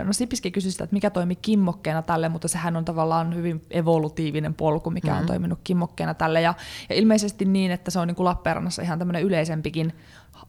[0.04, 4.54] no Sipiskin kysyi sitä, että mikä toimi kimmokkeena tälle, mutta sehän on tavallaan hyvin evolutiivinen
[4.54, 5.22] polku, mikä mm-hmm.
[5.22, 6.42] on toiminut kimmokkeena tälle.
[6.42, 6.54] Ja,
[6.90, 9.94] ja ilmeisesti niin, että se on niin kuin Lappeenrannassa ihan tämmöinen yleisempikin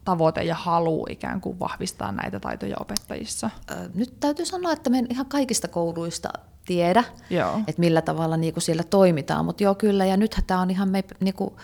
[0.04, 3.50] tavoite ja halu ikään kuin vahvistaa näitä taitoja opettajissa.
[3.94, 6.28] Nyt täytyy sanoa, että me ihan kaikista kouluista
[6.64, 7.58] tiedä, joo.
[7.66, 10.88] että millä tavalla niin kuin siellä toimitaan, mutta joo kyllä, ja nythän tämä on ihan
[10.88, 11.54] me, niin kuin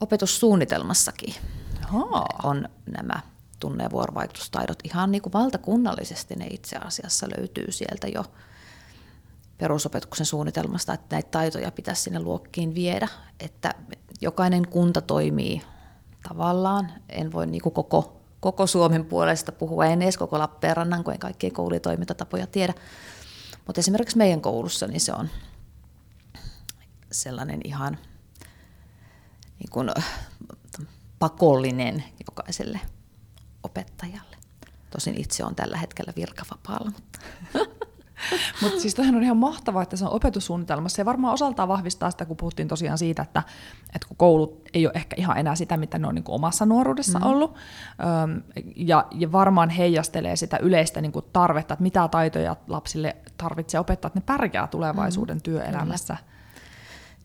[0.00, 1.34] opetussuunnitelmassakin
[1.84, 2.24] Aha.
[2.42, 2.68] on
[2.98, 3.20] nämä
[3.60, 8.24] tunne- ja vuorovaikutustaidot ihan niin kuin valtakunnallisesti ne itse asiassa löytyy sieltä jo
[9.58, 13.08] perusopetuksen suunnitelmasta, että näitä taitoja pitäisi sinne luokkiin viedä,
[13.40, 13.74] että
[14.20, 15.62] jokainen kunta toimii
[16.28, 21.12] tavallaan, en voi niin kuin koko, koko Suomen puolesta puhua, en edes koko Lappeenrannan, kun
[21.12, 22.74] en kaikkia koulutoimintatapoja tiedä,
[23.66, 25.28] mutta esimerkiksi meidän koulussa niin se on
[27.12, 27.98] sellainen ihan
[29.58, 29.90] niin kuin
[31.18, 32.80] pakollinen jokaiselle
[33.62, 34.36] opettajalle.
[34.90, 37.18] Tosin itse on tällä hetkellä virkavapaalla, mutta...
[38.62, 40.96] Mutta siis toihan on ihan mahtavaa, että se on opetussuunnitelmassa.
[40.96, 43.42] Se varmaan osaltaan vahvistaa sitä, kun puhuttiin tosiaan siitä, että,
[43.94, 46.66] että kun koulut ei ole ehkä ihan enää sitä, mitä ne on niin kuin omassa
[46.66, 47.26] nuoruudessa mm.
[47.26, 47.54] ollut.
[48.24, 48.42] Öm,
[48.76, 54.06] ja, ja varmaan heijastelee sitä yleistä niin kuin tarvetta, että mitä taitoja lapsille tarvitsee opettaa,
[54.06, 55.42] että ne pärjää tulevaisuuden mm.
[55.42, 56.16] työelämässä.
[56.16, 56.32] Kyllä.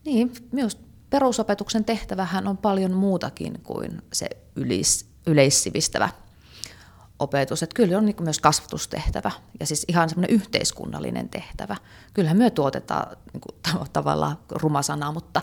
[0.04, 0.78] Niin, myös
[1.10, 6.08] perusopetuksen tehtävähän on paljon muutakin kuin se yleis, yleissivistävä
[7.18, 7.62] opetus.
[7.62, 11.76] Että kyllä on niin myös kasvatustehtävä ja siis ihan semmoinen yhteiskunnallinen tehtävä.
[12.14, 15.40] Kyllähän me tuotetaan niin kuin, tavallaan rumasana, mutta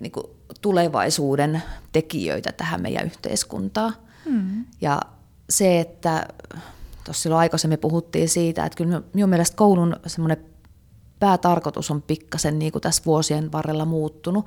[0.00, 0.26] niin kuin,
[0.60, 1.62] tulevaisuuden
[1.92, 3.94] tekijöitä tähän meidän yhteiskuntaan.
[4.24, 4.64] Mm.
[4.80, 5.00] Ja
[5.50, 6.28] se, että
[7.04, 10.44] tuossa silloin aikaisemmin puhuttiin siitä, että kyllä minun mielestä koulun semmoinen
[11.18, 14.46] päätarkoitus on pikkasen niin kuin tässä vuosien varrella muuttunut,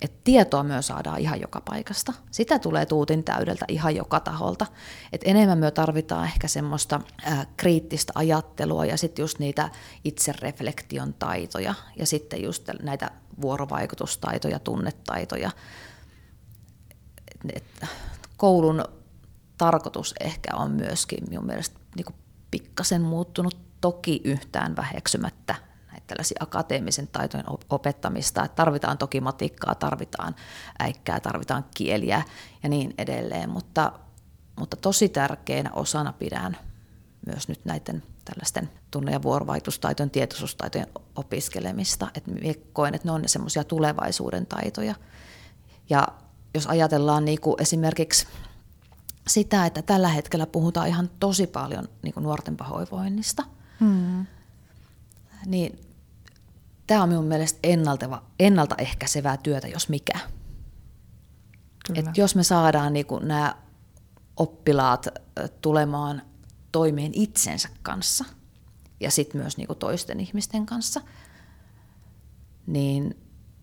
[0.00, 2.12] että tietoa myös saadaan ihan joka paikasta.
[2.30, 4.66] Sitä tulee tuutin täydeltä ihan joka taholta.
[5.12, 9.70] Et enemmän me tarvitaan ehkä semmoista ää, kriittistä ajattelua ja sitten just niitä
[10.04, 15.50] itsereflektion taitoja ja sitten just näitä vuorovaikutustaitoja, tunnetaitoja.
[17.34, 17.88] Et, et,
[18.36, 18.84] koulun
[19.58, 22.14] tarkoitus ehkä on myöskin minun mielestä niin
[22.50, 25.67] pikkasen muuttunut toki yhtään väheksymättä
[26.08, 30.34] tällaisia akateemisen taitojen opettamista, että tarvitaan toki matikkaa, tarvitaan
[30.78, 32.22] äikkää, tarvitaan kieliä
[32.62, 33.92] ja niin edelleen, mutta,
[34.58, 36.56] mutta tosi tärkeänä osana pidän
[37.26, 40.86] myös nyt näiden tällaisten tunne- ja vuorovaikutustaitojen, tietoisuustaitojen
[41.16, 42.30] opiskelemista, että
[42.72, 44.94] koen, että ne on semmoisia tulevaisuuden taitoja.
[45.90, 46.08] Ja
[46.54, 48.26] jos ajatellaan niin kuin esimerkiksi
[49.28, 53.44] sitä, että tällä hetkellä puhutaan ihan tosi paljon niin kuin nuorten pahoinvoinnista,
[53.80, 54.26] hmm.
[55.46, 55.87] niin
[56.88, 60.18] tämä on minun mielestä ennalta, ennaltaehkäisevää työtä, jos mikä.
[61.94, 63.54] Et jos me saadaan niin nämä
[64.36, 65.06] oppilaat
[65.60, 66.22] tulemaan
[66.72, 68.24] toimeen itsensä kanssa
[69.00, 71.00] ja sitten myös niin toisten ihmisten kanssa,
[72.66, 73.16] niin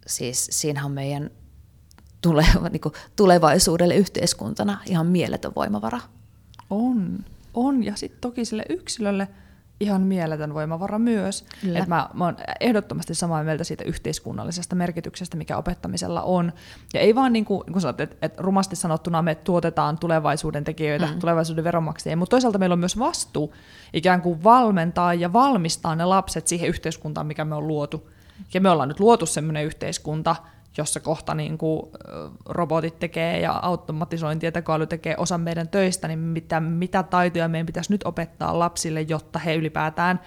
[0.07, 1.29] siis siinähän meidän
[2.21, 2.81] tuleva, niin
[3.15, 5.99] tulevaisuudelle yhteiskuntana ihan mieletön voimavara.
[6.69, 7.83] On, on.
[7.83, 9.27] Ja sitten toki sille yksilölle–
[9.79, 11.45] ihan mieletön voimavara myös.
[11.67, 16.53] Että mä, mä oon ehdottomasti samaa mieltä siitä yhteiskunnallisesta merkityksestä, mikä opettamisella on.
[16.93, 20.63] Ja ei vaan niin kuin, niin kuin sanot, että, että rumasti sanottuna me tuotetaan tulevaisuuden
[20.63, 21.19] tekijöitä, mm.
[21.19, 23.53] tulevaisuuden veronmaksajia, mutta toisaalta meillä on myös vastuu
[23.93, 28.09] ikään kuin valmentaa ja valmistaa ne lapset siihen yhteiskuntaan, mikä me on luotu.
[28.53, 30.35] Ja me ollaan nyt luotu semmoinen yhteiskunta,
[30.77, 31.81] jossa kohta niin kuin
[32.45, 37.65] robotit tekee ja automatisointi ja tekoäly tekee osan meidän töistä, niin mitä, mitä taitoja meidän
[37.65, 40.19] pitäisi nyt opettaa lapsille, jotta he ylipäätään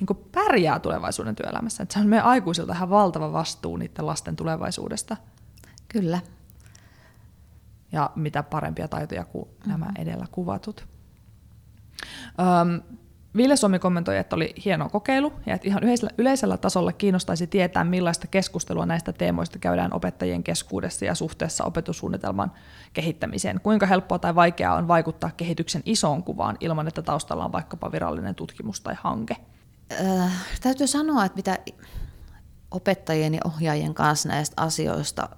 [0.00, 1.82] niin kuin pärjää tulevaisuuden työelämässä.
[1.82, 5.16] Että se on meidän aikuisilta ihan valtava vastuu niiden lasten tulevaisuudesta.
[5.88, 6.20] Kyllä.
[7.92, 9.70] Ja mitä parempia taitoja kuin mm-hmm.
[9.70, 10.86] nämä edellä kuvatut.
[12.40, 12.98] Öm,
[13.36, 17.84] Ville Suomi kommentoi, että oli hieno kokeilu ja että ihan yleisellä, yleisellä tasolla kiinnostaisi tietää,
[17.84, 22.52] millaista keskustelua näistä teemoista käydään opettajien keskuudessa ja suhteessa opetussuunnitelman
[22.92, 23.60] kehittämiseen.
[23.60, 28.34] Kuinka helppoa tai vaikeaa on vaikuttaa kehityksen isoon kuvaan ilman, että taustalla on vaikkapa virallinen
[28.34, 29.36] tutkimus tai hanke?
[30.00, 31.58] Äh, täytyy sanoa, että mitä
[32.70, 35.28] opettajien ja ohjaajien kanssa näistä asioista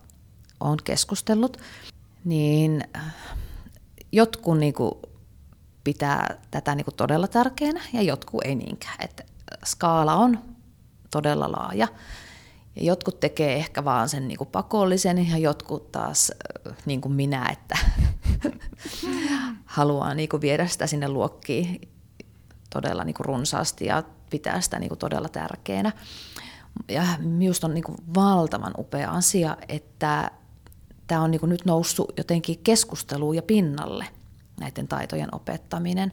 [0.61, 1.57] on keskustellut,
[2.25, 3.15] niin äh,
[4.13, 4.93] jotkut niin kuin
[5.87, 8.97] pitää tätä niin kuin todella tärkeänä ja jotkut ei niinkään.
[9.01, 9.25] Että
[9.65, 10.39] skaala on
[11.11, 11.89] todella laaja.
[12.77, 16.33] Ja jotkut tekee ehkä vaan sen niin kuin pakollisen ja jotkut taas
[16.87, 17.79] niin kuin minä, että
[19.77, 21.81] haluaa niin kuin viedä sitä sinne luokkiin
[22.71, 25.93] todella niin kuin runsaasti ja pitää sitä niin kuin todella tärkeänä.
[26.89, 30.31] Ja minusta on niin kuin valtavan upea asia, että
[31.07, 34.07] tämä on niin kuin nyt noussut jotenkin keskusteluun ja pinnalle–
[34.61, 36.13] näiden taitojen opettaminen.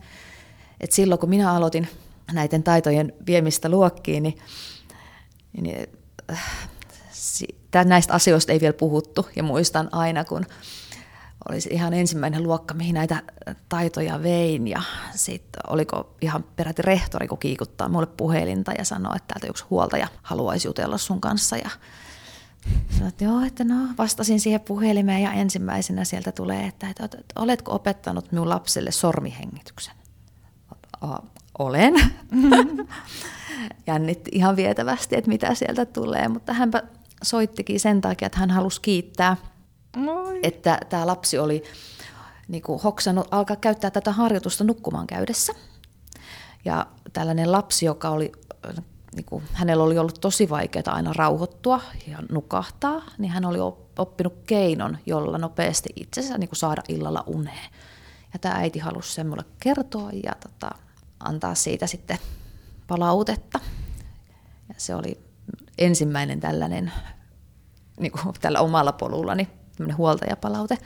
[0.80, 1.88] Et silloin kun minä aloitin
[2.32, 4.38] näiden taitojen viemistä luokkiin, niin,
[5.62, 5.88] niin
[6.32, 9.28] äh, näistä asioista ei vielä puhuttu.
[9.36, 10.46] Ja muistan aina, kun
[11.50, 13.24] olisi ihan ensimmäinen luokka, mihin näitä
[13.70, 14.68] taitoja vein.
[14.68, 14.82] Ja
[15.16, 20.08] sitten oliko ihan peräti rehtori, kun kiikuttaa mulle puhelinta ja sanoo, että täältä yksi huoltaja
[20.22, 21.58] haluaisi jutella sun kanssa.
[21.58, 21.70] Ja
[22.90, 27.76] Sanoin, että joo, että no, vastasin siihen puhelimeen ja ensimmäisenä sieltä tulee, että, että, oletko
[27.76, 29.94] opettanut minun lapselle sormihengityksen?
[31.60, 31.94] Olen.
[33.88, 36.84] Jännitti ihan vietävästi, että mitä sieltä tulee, mutta hänpä
[37.24, 39.38] soittikin sen takia, että hän halusi kiittää,
[39.96, 40.40] Moi.
[40.44, 41.64] että tämä lapsi oli
[42.48, 45.54] niin kuin hoksannut alkaa käyttää tätä harjoitusta nukkumaan käydessä.
[46.66, 48.32] Ja tällainen lapsi, joka oli
[49.16, 53.60] niin kuin, hänellä oli ollut tosi vaikeaa aina rauhoittua ja nukahtaa, niin hän oli
[53.98, 57.72] oppinut keinon, jolla nopeasti itsensä niin kuin saada illalla uneen.
[58.34, 60.76] Ja tämä äiti halusi sen mulle kertoa ja tota,
[61.20, 62.18] antaa siitä sitten
[62.88, 63.60] palautetta.
[64.70, 65.22] Ja se oli
[65.78, 66.92] ensimmäinen tällainen
[68.00, 69.48] niin kuin tällä omalla polullani
[69.98, 70.78] huoltajapalaute.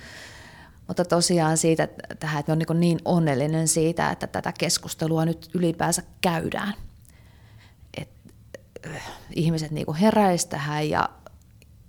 [0.88, 1.88] Mutta tosiaan siitä
[2.20, 6.74] tähän, että on niin, niin onnellinen siitä, että tätä keskustelua nyt ylipäänsä käydään.
[8.96, 9.02] Et,
[9.36, 11.10] ihmiset niin heräisivät tähän ja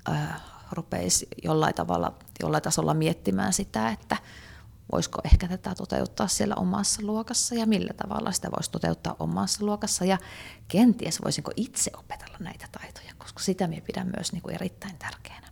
[0.09, 0.43] äh,
[0.73, 4.17] rupeisi jollain tavalla, jollain tasolla miettimään sitä, että
[4.93, 10.05] voisiko ehkä tätä toteuttaa siellä omassa luokassa ja millä tavalla sitä voisi toteuttaa omassa luokassa
[10.05, 10.19] ja
[10.69, 15.49] kenties voisinko itse opetella näitä taitoja, koska sitä minä pidän myös niin kuin erittäin tärkeänä.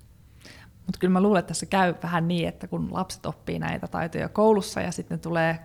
[0.86, 4.28] Mutta kyllä mä luulen, että tässä käy vähän niin, että kun lapset oppii näitä taitoja
[4.28, 5.59] koulussa ja sitten ne tulee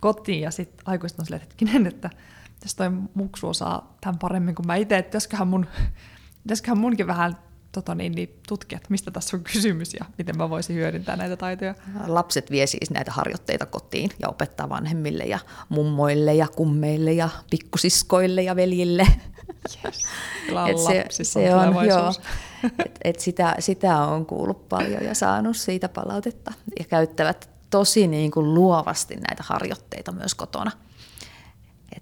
[0.00, 2.10] kotiin ja sitten aikuiset on silleen, hetkinen, että
[2.66, 5.66] tässä toi muksu osaa tämän paremmin kuin mä itse, että pitäisiköhän, mun,
[6.42, 7.38] pitäisiköhän munkin vähän
[7.72, 11.36] tota niin, niin tutkia, että mistä tässä on kysymys ja miten mä voisin hyödyntää näitä
[11.36, 11.74] taitoja.
[12.06, 15.38] Lapset vie siis näitä harjoitteita kotiin ja opettaa vanhemmille ja
[15.68, 19.06] mummoille ja kummeille ja pikkusiskoille ja veljille.
[19.84, 20.02] Yes.
[20.68, 20.78] et
[21.10, 22.14] se, se on, joo,
[22.84, 28.30] et, et sitä, sitä on kuullut paljon ja saanut siitä palautetta ja käyttävät tosi niin
[28.30, 30.70] kuin luovasti näitä harjoitteita myös kotona.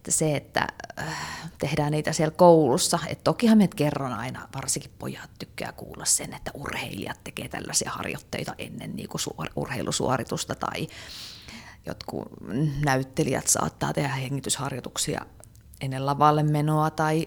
[0.04, 0.66] Että se, että
[0.98, 6.34] äh, tehdään niitä siellä koulussa, että tokihan me kerron aina, varsinkin pojat tykkää kuulla sen,
[6.34, 10.88] että urheilijat tekee tällaisia harjoitteita ennen niin kuin suor- urheilusuoritusta tai
[11.86, 12.28] jotkut
[12.84, 15.26] näyttelijät saattaa tehdä hengitysharjoituksia
[15.80, 17.26] ennen lavalle menoa tai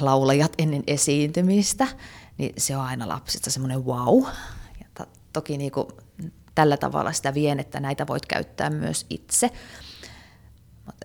[0.00, 1.86] laulajat ennen esiintymistä,
[2.38, 4.24] niin se on aina lapsista semmoinen wow.
[4.80, 5.86] Ja to, toki niin kuin
[6.54, 9.50] tällä tavalla sitä vien, että näitä voit käyttää myös itse.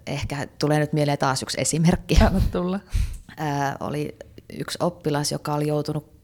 [0.07, 2.17] Ehkä tulee nyt mieleen taas yksi esimerkki.
[2.25, 2.79] Anna tulla.
[3.37, 4.17] Ää, oli
[4.59, 6.17] yksi oppilas, joka oli joutunut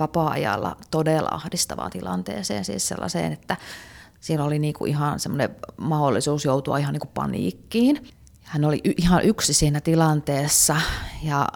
[0.00, 3.56] vapaa-ajalla todella ahdistavaan tilanteeseen, siis sellaiseen, että
[4.20, 8.08] siinä oli niinku ihan semmoinen mahdollisuus joutua ihan niinku paniikkiin.
[8.42, 10.76] Hän oli ihan yksi siinä tilanteessa
[11.22, 11.48] ja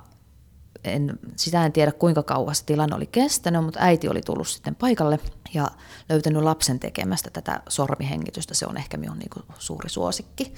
[0.84, 4.74] en, sitä en tiedä kuinka kauan se tilanne oli kestänyt, mutta äiti oli tullut sitten
[4.74, 5.18] paikalle
[5.55, 5.70] ja
[6.09, 8.55] löytänyt lapsen tekemästä tätä sormihengitystä.
[8.55, 10.55] Se on ehkä minun niin suuri suosikki.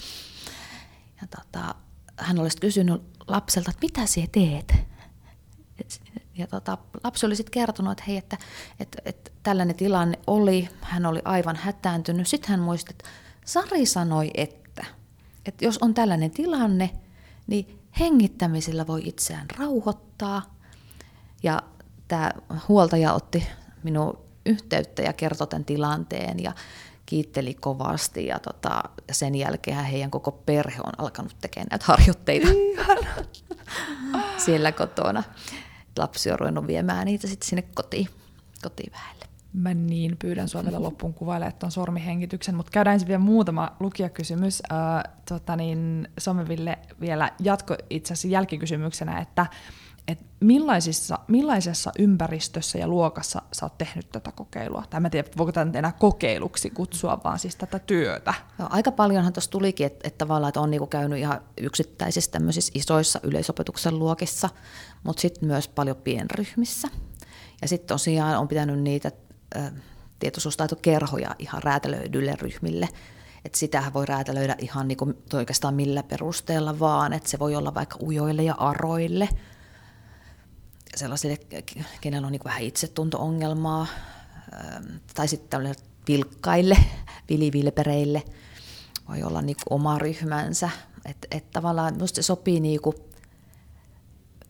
[1.20, 1.74] Ja tota,
[2.16, 4.74] hän olisi kysynyt lapselta, että mitä sinä teet?
[6.34, 8.38] Ja tota, lapsi oli sitten kertonut, että hei, että,
[8.80, 12.28] että, että tällainen tilanne oli, hän oli aivan hätääntynyt.
[12.28, 13.08] Sitten hän muisti, että
[13.44, 14.60] Sari sanoi, että
[15.46, 16.90] että jos on tällainen tilanne,
[17.46, 20.56] niin hengittämisellä voi itseään rauhoittaa.
[21.42, 21.62] Ja
[22.08, 22.30] tämä
[22.68, 23.46] huoltaja otti
[23.82, 26.52] minun yhteyttä ja kertoi tämän tilanteen ja
[27.10, 28.82] kiitteli kovasti ja tota,
[29.12, 32.48] sen jälkeen heidän koko perhe on alkanut tekemään näitä harjoitteita
[34.44, 35.22] siellä kotona.
[35.98, 38.08] Lapsi on ruvennut viemään niitä sitten sinne kotiin,
[38.62, 39.26] kotiin väelle.
[39.52, 44.62] Mä niin pyydän sua vielä loppuun kuvailemaan tuon sormihengityksen, mutta käydään ensin vielä muutama lukijakysymys.
[44.72, 49.46] Äh, tota niin, Someville vielä jatko itse asiassa jälkikysymyksenä, että
[50.10, 54.84] et millaisissa, millaisessa ympäristössä ja luokassa sä oot tehnyt tätä kokeilua?
[54.90, 58.34] Tai mä tiedä, voiko tätä enää kokeiluksi kutsua, vaan siis tätä työtä.
[58.58, 62.72] No, aika paljonhan tuossa tulikin, että, että tavallaan että on niinku käynyt ihan yksittäisissä tämmöisissä
[62.74, 64.48] isoissa yleisopetuksen luokissa,
[65.02, 66.88] mutta sitten myös paljon pienryhmissä.
[67.62, 69.12] Ja sitten tosiaan on pitänyt niitä
[70.18, 72.88] tietoisuustaitokerhoja ihan räätälöidyille ryhmille.
[73.44, 74.98] Että sitähän voi räätälöidä ihan niin
[75.34, 79.28] oikeastaan millä perusteella vaan, että se voi olla vaikka ujoille ja aroille,
[80.96, 81.38] sellaisille,
[82.00, 83.86] kenellä on niin vähän itsetunto-ongelmaa,
[85.14, 85.74] tai sitten
[86.04, 86.76] pilkkaille,
[87.28, 88.22] vilivilpereille,
[89.08, 90.70] voi olla niin oma ryhmänsä.
[91.04, 92.96] Että et tavallaan minusta se sopii niin kuin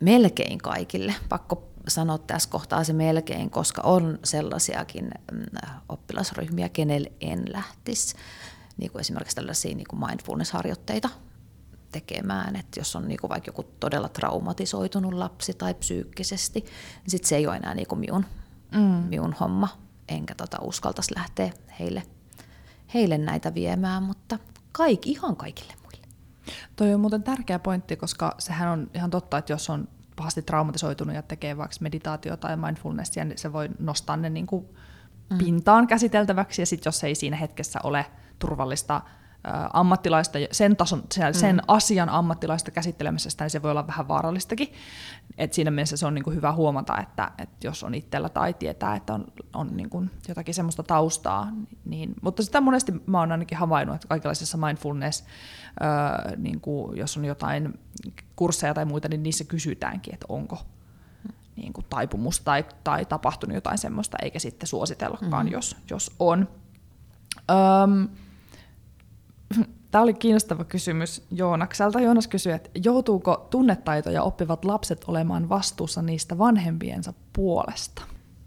[0.01, 1.15] melkein kaikille.
[1.29, 5.45] Pakko sanoa tässä kohtaa se melkein, koska on sellaisiakin mm,
[5.89, 8.17] oppilasryhmiä, kenelle en lähtisi.
[8.77, 11.09] Niin kuin esimerkiksi tällaisia niin kuin mindfulness-harjoitteita
[11.93, 17.25] tekemään, että jos on niin kuin vaikka joku todella traumatisoitunut lapsi tai psyykkisesti, niin sit
[17.25, 18.25] se ei ole enää niin kuin minun,
[18.73, 18.81] mm.
[18.81, 19.69] minun homma,
[20.09, 22.03] enkä tota uskaltaisi lähteä heille,
[22.95, 24.39] heille näitä viemään, mutta
[24.73, 26.07] kaikki, ihan kaikille muille.
[26.77, 31.15] Toi on muuten tärkeä pointti, koska sehän on ihan totta, että jos on pahasti traumatisoitunut
[31.15, 34.67] ja tekee vaikka meditaatiota tai mindfulnessia, niin se voi nostaa ne niin kuin
[35.31, 35.39] mm.
[35.39, 38.07] pintaan käsiteltäväksi, ja sitten jos ei siinä hetkessä ole
[38.39, 39.01] turvallista
[39.73, 41.63] ammattilaista, sen, tason, sen, sen mm.
[41.69, 44.73] asian ammattilaista käsittelemässä, niin se voi olla vähän vaarallistakin.
[45.39, 48.55] Et siinä mielessä se on niin kuin hyvä huomata, että, että jos on itsellä tai
[48.55, 49.25] tietää, että on,
[49.55, 51.49] on niin kuin jotakin semmoista taustaa.
[51.85, 55.25] Niin, mutta sitä monesti mä oon ainakin havainnut, että kaikenlaisessa mindfulness,
[55.83, 57.79] öö, niin kuin jos on jotain
[58.37, 60.59] kursseja tai muita, niin niissä kysytäänkin, että onko
[61.57, 65.53] niin kuin taipumus tai, tai tapahtunut jotain semmoista, eikä sitten suositellakaan, mm.
[65.53, 66.49] jos, jos on.
[67.51, 68.09] Öm,
[69.91, 72.01] Tämä oli kiinnostava kysymys Joonakselta.
[72.01, 78.03] Joonas kysyi, että joutuuko tunnetaitoja oppivat lapset olemaan vastuussa niistä vanhempiensa puolesta?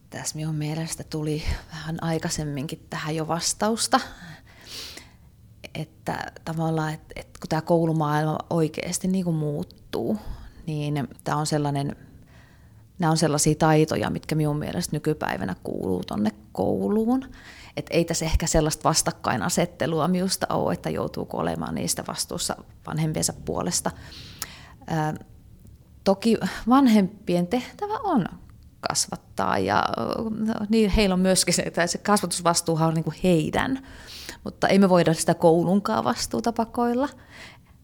[0.09, 3.99] Tässä minun mielestä tuli vähän aikaisemminkin tähän jo vastausta.
[5.75, 10.17] Että tavallaan, että, että kun tämä koulumaailma oikeasti niin kuin muuttuu,
[10.67, 11.95] niin tämä on sellainen,
[12.99, 17.25] nämä on sellaisia taitoja, mitkä minun mielestä nykypäivänä kuuluu tuonne kouluun.
[17.77, 22.55] Et ei tässä ehkä sellaista vastakkainasettelua minusta ole, että joutuuko olemaan niistä vastuussa
[22.87, 23.91] vanhempiensa puolesta.
[24.87, 25.13] Ää,
[26.03, 26.37] toki
[26.69, 28.25] vanhempien tehtävä on
[28.89, 29.85] kasvattaa ja
[30.69, 33.87] niin heillä on myöskin se, että se kasvatusvastuuhan on niin kuin heidän,
[34.43, 37.09] mutta ei me voida sitä koulunkaan vastuuta pakoilla.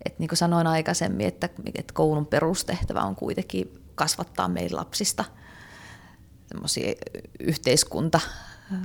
[0.06, 5.26] Et niin kuin sanoin aikaisemmin, että, että koulun perustehtävä on kuitenkin kasvattaa meidän lapsista
[7.40, 8.20] yhteiskunta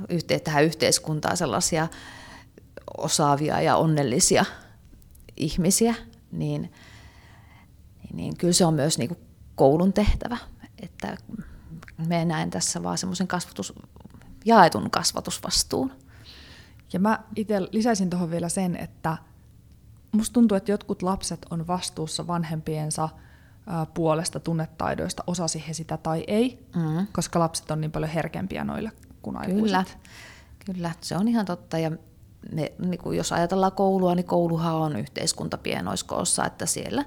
[0.09, 1.87] yhteen, tähän yhteiskuntaan sellaisia
[2.97, 4.45] osaavia ja onnellisia
[5.37, 5.95] ihmisiä,
[6.31, 6.71] niin, niin,
[8.13, 9.19] niin kyllä se on myös niin kuin
[9.55, 10.37] koulun tehtävä.
[10.79, 11.17] Että
[12.07, 13.73] me näen tässä vaan semmoisen kasvatus,
[14.45, 15.91] jaetun kasvatusvastuun.
[16.93, 19.17] Ja mä itse lisäisin tuohon vielä sen, että
[20.11, 23.09] musta tuntuu, että jotkut lapset on vastuussa vanhempiensa
[23.93, 27.07] puolesta tunnetaidoista, osasi he sitä tai ei, mm.
[27.11, 28.91] koska lapset on niin paljon herkempiä noille
[29.25, 29.97] kuin aikuiset.
[30.65, 31.77] Kyllä, kyllä, se on ihan totta.
[31.77, 31.91] Ja
[32.51, 37.05] me, niin kuin jos ajatellaan koulua, niin kouluhan on yhteiskunta pienoiskoossa, että siellä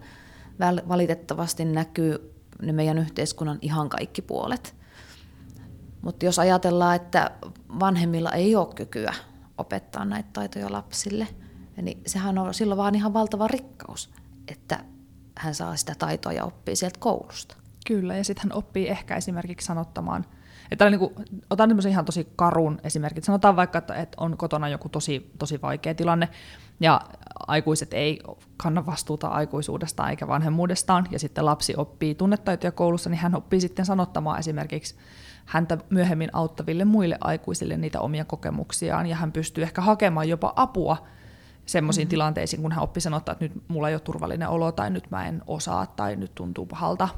[0.89, 4.75] valitettavasti näkyy ne meidän yhteiskunnan ihan kaikki puolet.
[6.03, 7.31] Mutta jos ajatellaan, että
[7.81, 9.15] vanhemmilla ei ole kykyä
[9.59, 11.29] opettaa näitä taitoja lapsille,
[11.83, 14.11] niin sehän on silloin vaan ihan valtava rikkaus,
[14.49, 14.85] että
[15.39, 17.57] hän saa sitä taitoa ja oppii sieltä koulusta.
[17.87, 20.27] Kyllä, ja sitten hän oppii ehkä esimerkiksi sanottamaan–
[20.71, 21.15] että niin kuin,
[21.51, 23.23] otan tämmöisen ihan tosi karun esimerkin.
[23.23, 26.29] Sanotaan vaikka, että, että on kotona joku tosi, tosi vaikea tilanne,
[26.81, 27.01] ja
[27.47, 28.21] aikuiset ei
[28.57, 33.85] kanna vastuuta aikuisuudestaan eikä vanhemmuudestaan, ja sitten lapsi oppii tunnetaitoja koulussa, niin hän oppii sitten
[33.85, 34.95] sanottamaan esimerkiksi
[35.45, 40.97] häntä myöhemmin auttaville muille aikuisille niitä omia kokemuksiaan, ja hän pystyy ehkä hakemaan jopa apua
[41.67, 42.11] semmoisiin mm-hmm.
[42.11, 45.29] tilanteisiin, kun hän oppi sanottaa, että nyt mulla ei ole turvallinen olo, tai nyt mä
[45.29, 47.09] en osaa, tai nyt tuntuu pahalta,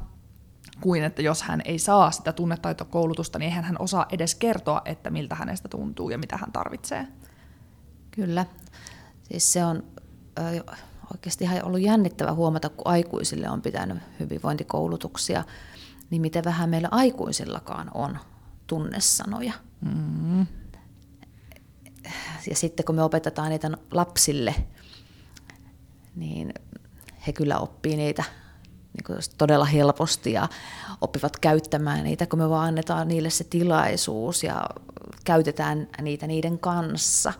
[0.81, 5.09] kuin että jos hän ei saa sitä tunnetaitokoulutusta, niin eihän hän osaa edes kertoa, että
[5.09, 7.07] miltä hänestä tuntuu ja mitä hän tarvitsee.
[8.11, 8.45] Kyllä.
[9.23, 9.83] Siis se on
[10.39, 10.63] ö,
[11.13, 15.43] oikeasti ihan ollut jännittävä huomata, kun aikuisille on pitänyt hyvinvointikoulutuksia,
[16.09, 18.17] niin miten vähän meillä aikuisillakaan on
[18.67, 19.53] tunnesanoja.
[19.81, 20.47] Mm.
[22.49, 24.55] Ja sitten kun me opetetaan niitä lapsille,
[26.15, 26.53] niin
[27.27, 28.23] he kyllä oppii niitä
[28.93, 30.49] niin kuin todella helposti ja
[31.01, 34.65] oppivat käyttämään niitä, kun me vaan annetaan niille se tilaisuus ja
[35.25, 37.33] käytetään niitä niiden kanssa.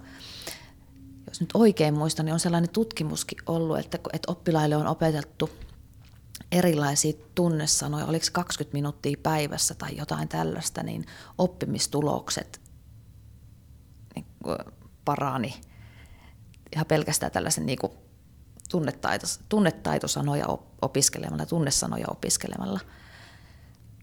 [1.28, 5.50] Jos nyt oikein muistan, niin on sellainen tutkimuskin ollut, että, että oppilaille on opetettu
[6.52, 11.06] erilaisia tunnesanoja, oliko 20 minuuttia päivässä tai jotain tällaista, niin
[11.38, 12.62] oppimistulokset
[14.16, 14.26] niin
[15.06, 15.62] parani
[16.76, 17.94] ihan pelkästään tällaisen niin kuin
[18.72, 20.46] tunnetaito, tunnetaitosanoja
[20.82, 22.80] opiskelemalla, tunnesanoja opiskelemalla.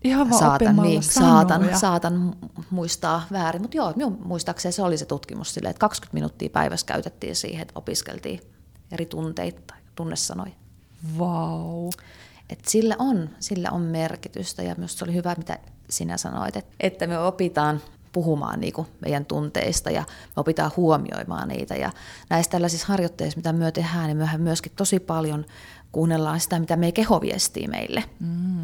[0.04, 2.36] Ihan vaan saatan, niin, saatan, saatan
[2.70, 6.86] muistaa väärin, mutta joo, minun muistaakseni se oli se tutkimus silleen, että 20 minuuttia päivässä
[6.86, 8.40] käytettiin siihen, että opiskeltiin
[8.92, 10.52] eri tunteita tai tunnesanoja.
[11.18, 11.90] Vau.
[12.50, 15.58] Et sillä, on, sillä on merkitystä ja myös se oli hyvä, mitä
[15.90, 17.80] sinä sanoit, että, että me opitaan
[18.12, 21.76] puhumaan niin kuin meidän tunteista ja me opitaan huomioimaan niitä.
[21.76, 21.92] Ja
[22.30, 25.44] näissä tällaisissa harjoitteissa, mitä me tehdään, niin myöhän myöskin tosi paljon
[25.92, 28.04] kuunnellaan sitä, mitä me keho viestii meille.
[28.20, 28.62] Mm.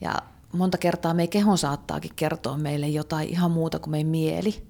[0.00, 0.14] Ja
[0.52, 4.66] monta kertaa meidän kehon saattaakin kertoa meille jotain ihan muuta kuin meidän mieli.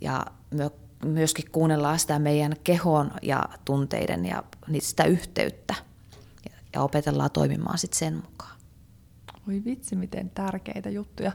[0.00, 0.70] Ja me
[1.04, 4.42] myöskin kuunnellaan sitä meidän kehon ja tunteiden ja
[4.78, 5.74] sitä yhteyttä
[6.72, 8.55] ja opetellaan toimimaan sitten sen mukaan.
[9.46, 11.32] Voi vitsi, miten tärkeitä juttuja.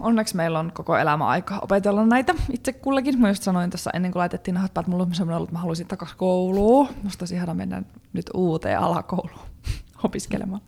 [0.00, 3.20] Onneksi meillä on koko elämä aika opetella näitä itse kullekin.
[3.20, 5.60] Mä just sanoin tässä ennen kuin laitettiin nahat päät, mulla on sellainen ollut, että mä
[5.60, 6.88] haluaisin takaisin kouluun.
[7.02, 7.82] Musta olisi ihana mennä
[8.12, 9.40] nyt uuteen alakouluun.
[10.04, 10.60] opiskelemaan.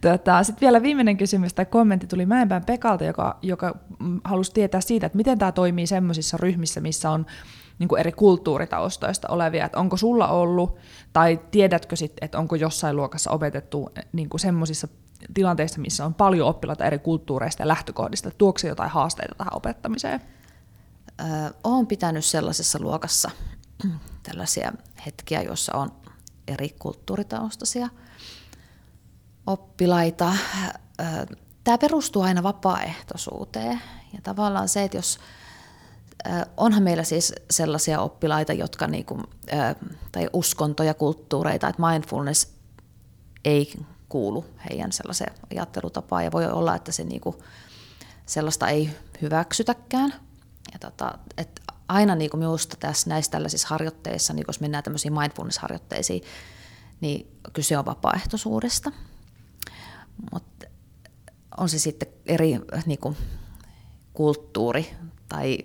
[0.00, 4.80] Tota, Sitten vielä viimeinen kysymys tai kommentti tuli Mäenpään Pekalta, joka, joka mm, halusi tietää
[4.80, 7.26] siitä, että miten tämä toimii semmoisissa ryhmissä, missä on
[7.78, 10.76] niin eri kulttuuritaustoista olevia, että onko sulla ollut,
[11.12, 14.88] tai tiedätkö sitten, että onko jossain luokassa opetettu niin semmoisissa
[15.34, 20.20] tilanteissa, missä on paljon oppilaita eri kulttuureista ja lähtökohdista, tuokse jotain haasteita tähän opettamiseen?
[21.20, 21.26] Öö,
[21.64, 23.30] olen pitänyt sellaisessa luokassa
[24.22, 24.72] tällaisia
[25.06, 25.92] hetkiä, joissa on
[26.48, 27.88] eri kulttuuritaustaisia
[29.46, 30.32] oppilaita.
[31.64, 33.80] Tämä perustuu aina vapaaehtoisuuteen
[34.12, 35.18] ja tavallaan se, että jos
[36.56, 39.22] onhan meillä siis sellaisia oppilaita, jotka niinku,
[40.12, 42.52] tai uskontoja, kulttuureita, että mindfulness
[43.44, 43.72] ei
[44.10, 47.42] kuulu heidän sellaiseen ajattelutapaan ja voi olla, että se niinku,
[48.26, 48.90] sellaista ei
[49.22, 50.14] hyväksytäkään.
[50.72, 56.22] Ja tota, et aina niinku minusta tässä näissä tällaisissa harjoitteissa, niin jos mennään tämmöisiin mindfulness-harjoitteisiin,
[57.00, 58.92] niin kyse on vapaaehtoisuudesta.
[60.32, 60.66] Mutta
[61.56, 63.16] on se sitten eri niinku,
[64.12, 64.96] kulttuuri
[65.28, 65.58] tai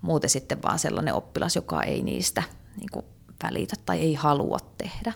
[0.00, 2.42] muuten sitten vaan sellainen oppilas, joka ei niistä
[2.76, 3.04] niinku,
[3.42, 5.12] välitä tai ei halua tehdä.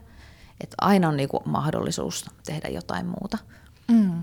[0.60, 3.38] Et aina on niinku, mahdollisuus tehdä jotain muuta.
[3.88, 4.18] Mm.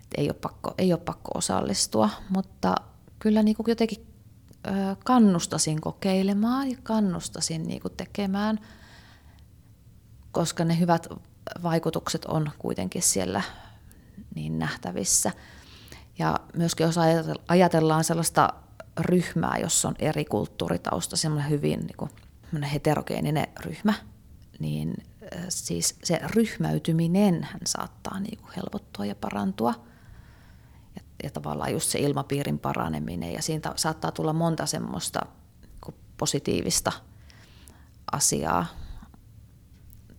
[0.00, 2.74] Et ei, ole pakko, ei ole pakko osallistua, mutta
[3.18, 4.06] kyllä niinku, jotenkin
[5.04, 8.60] kannustasin kokeilemaan ja kannustasin niin kuin tekemään,
[10.32, 11.06] koska ne hyvät
[11.62, 13.42] vaikutukset on kuitenkin siellä
[14.34, 15.32] niin nähtävissä.
[16.18, 16.96] Ja myöskin jos
[17.48, 18.52] ajatellaan sellaista
[19.00, 22.10] ryhmää, jossa on eri kulttuuritausta, semmoinen hyvin niin kuin,
[22.72, 23.94] heterogeeninen ryhmä,
[24.58, 24.94] niin
[25.48, 29.74] siis se ryhmäytyminen hän saattaa niin kuin helpottua ja parantua–
[31.22, 35.26] ja tavallaan just se ilmapiirin paraneminen ja siitä saattaa tulla monta semmoista
[36.16, 36.92] positiivista
[38.12, 38.66] asiaa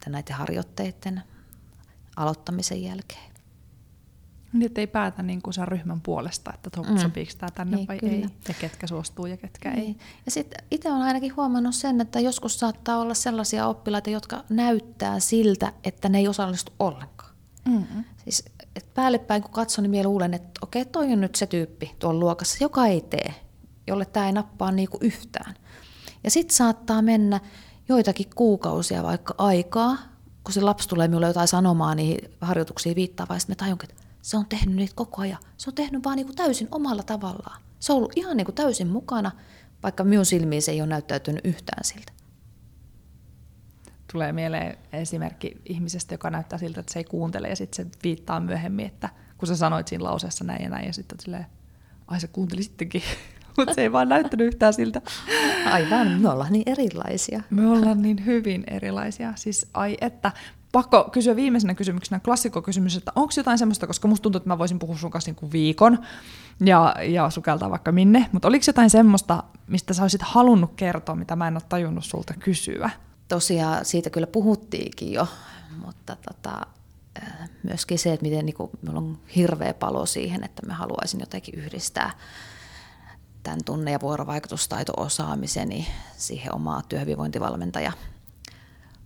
[0.08, 1.24] näiden harjoitteiden
[2.16, 3.37] aloittamisen jälkeen.
[4.60, 6.98] Niin, että ei päätä niin kuin sen ryhmän puolesta, että to, mm.
[6.98, 8.14] sopiiko tämä tänne niin, vai kyllä.
[8.14, 9.84] ei, ja ketkä suostuu ja ketkä niin.
[9.84, 9.96] ei.
[10.26, 15.20] Ja sitten itse olen ainakin huomannut sen, että joskus saattaa olla sellaisia oppilaita, jotka näyttää
[15.20, 17.32] siltä, että ne ei osallistu ollenkaan.
[17.68, 18.04] Mm-hmm.
[18.24, 18.46] Siis
[18.76, 21.96] et päälle päin kun katson, niin minä luulen, että okei, toi on nyt se tyyppi
[22.00, 23.34] tuolla luokassa, joka ei tee,
[23.88, 25.56] jolle tämä ei nappaa niinku yhtään.
[26.24, 27.40] Ja sitten saattaa mennä
[27.90, 29.98] joitakin kuukausia vaikka aikaa,
[30.44, 34.04] kun se lapsi tulee minulle jotain sanomaan niihin harjoituksiin viittaa, vai sitten me tajunkin, että
[34.22, 35.40] se on tehnyt niitä koko ajan.
[35.58, 37.62] Se on tehnyt vaan niinku täysin omalla tavallaan.
[37.80, 39.32] Se on ollut ihan niinku täysin mukana,
[39.84, 42.18] vaikka minun silmiin se ei ole näyttäytynyt yhtään siltä
[44.12, 48.40] tulee mieleen esimerkki ihmisestä, joka näyttää siltä, että se ei kuuntele ja sitten se viittaa
[48.40, 51.46] myöhemmin, että kun sä sanoit siinä lauseessa näin ja näin ja sitten silleen,
[52.08, 53.04] ai se kuunteli sittenkin,
[53.58, 55.02] mutta se ei vaan näyttänyt yhtään siltä.
[55.66, 57.44] Aivan, me ollaan niin erilaisia.
[57.50, 59.34] Me ollaan niin hyvin erilaisia.
[59.36, 60.32] Siis ai että,
[60.72, 64.80] pakko kysyä viimeisenä kysymyksenä klassikkokysymys, että onko jotain semmoista, koska musta tuntuu, että mä voisin
[64.80, 66.00] puhua sun kanssa niin viikon
[66.60, 71.36] ja, ja sukeltaa vaikka minne, mutta oliko jotain semmoista, mistä sä olisit halunnut kertoa, mitä
[71.36, 72.90] mä en ole tajunnut sulta kysyä?
[73.28, 75.28] tosiaan siitä kyllä puhuttiinkin jo,
[75.86, 76.62] mutta tota,
[77.24, 81.20] äh, myöskin se, että miten niin kuin, minulla on hirveä palo siihen, että mä haluaisin
[81.20, 82.12] jotenkin yhdistää
[83.44, 85.88] tämän tunne- ja vuorovaikutustaito-osaamiseni
[86.18, 87.92] siihen omaa työhyvinvointivalmentaja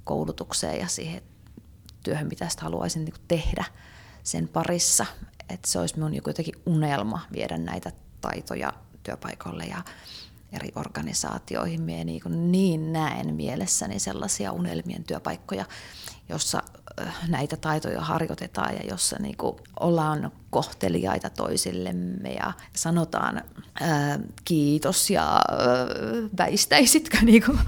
[0.03, 1.21] koulutukseen ja siihen
[2.03, 3.63] työhön, mitä sitä haluaisin niin tehdä
[4.23, 5.05] sen parissa.
[5.49, 7.91] Että se olisi minun jotenkin unelma viedä näitä
[8.21, 8.73] taitoja
[9.03, 9.81] työpaikalle ja
[10.51, 11.81] eri organisaatioihin.
[11.81, 15.65] Mie niin, niin näen mielessäni sellaisia unelmien työpaikkoja,
[16.29, 16.63] jossa
[17.27, 23.41] näitä taitoja harjoitetaan ja jossa niin kuin ollaan kohteliaita toisillemme ja sanotaan
[23.81, 25.41] ää, kiitos ja ää,
[26.37, 27.59] väistäisitkö niin kuin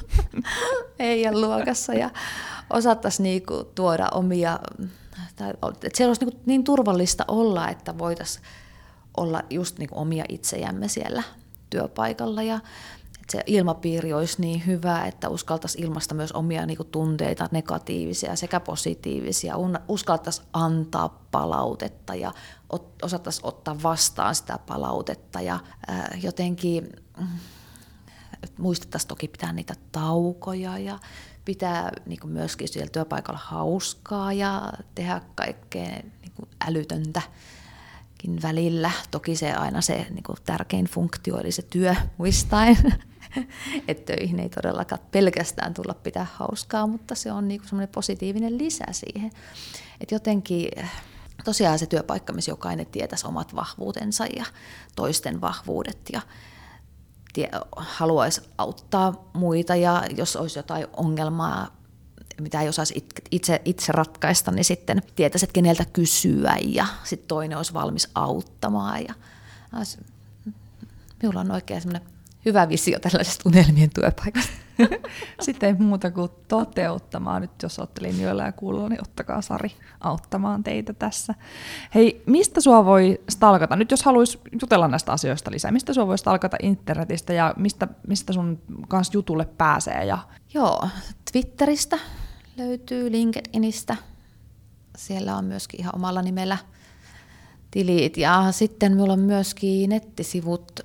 [1.00, 2.10] heidän luokassa ja
[2.70, 4.60] osattaisiin niin kuin tuoda omia,
[5.36, 8.46] tai, että se olisi niin, niin turvallista olla, että voitaisiin
[9.18, 11.24] olla just niin kuin omia itsejämme siellä
[11.70, 12.44] työpaikalla.
[12.44, 12.60] Ja
[13.30, 18.60] se ilmapiiri olisi niin hyvä, että uskaltaisi ilmaista myös omia niin kuin, tunteita, negatiivisia sekä
[18.60, 19.56] positiivisia,
[19.88, 22.32] uskaltaisi antaa palautetta ja
[23.02, 25.42] osattaisi ottaa vastaan sitä palautetta.
[25.42, 27.28] Ja ää, jotenkin mm,
[28.58, 31.00] muistettaisiin toki pitää niitä taukoja ja
[31.46, 35.90] pitää niin kuin myöskin siellä työpaikalla hauskaa ja tehdä kaikkea
[36.22, 37.22] niin kuin älytöntä
[38.44, 38.92] välillä.
[39.12, 42.78] Toki se aina se niin kuin tärkein funktio, eli se työ muistaen.
[43.88, 48.86] että töihin ei todellakaan pelkästään tulla pitää hauskaa, mutta se on niin semmoinen positiivinen lisä
[48.92, 49.32] siihen.
[50.02, 50.70] Että jotenkin
[51.44, 54.46] tosiaan se työpaikka, missä jokainen tietäisi omat vahvuutensa ja
[54.96, 56.22] toisten vahvuudet ja
[57.34, 61.84] tie, haluaisi auttaa muita ja jos olisi jotain ongelmaa
[62.42, 67.58] mitä ei osaisi itse, itse ratkaista, niin sitten tietäisi, että keneltä kysyä ja sitten toinen
[67.58, 69.04] olisi valmis auttamaan.
[69.04, 69.14] Ja,
[71.22, 71.82] minulla on oikein
[72.46, 74.54] hyvä visio tällaisesta unelmien työpaikasta.
[75.42, 77.42] Sitten ei muuta kuin toteuttamaan.
[77.42, 81.36] Nyt jos olette linjoilla ja kuulolla, niin ottakaa Sari auttamaan teitä tässä.
[81.96, 83.76] Hei, mistä sua voi stalkata?
[83.76, 88.34] Nyt jos haluaisi jutella näistä asioista lisää, mistä sua voi stalkata internetistä ja mistä, mistä
[88.34, 90.06] sun kanssa jutulle pääsee?
[90.06, 90.18] Ja...
[90.54, 90.88] Joo,
[91.32, 92.00] Twitteristä
[92.58, 93.96] löytyy, LinkedInistä.
[94.98, 96.58] Siellä on myöskin ihan omalla nimellä
[97.72, 98.18] tilit.
[98.18, 100.80] Ja sitten minulla on myöskin nettisivut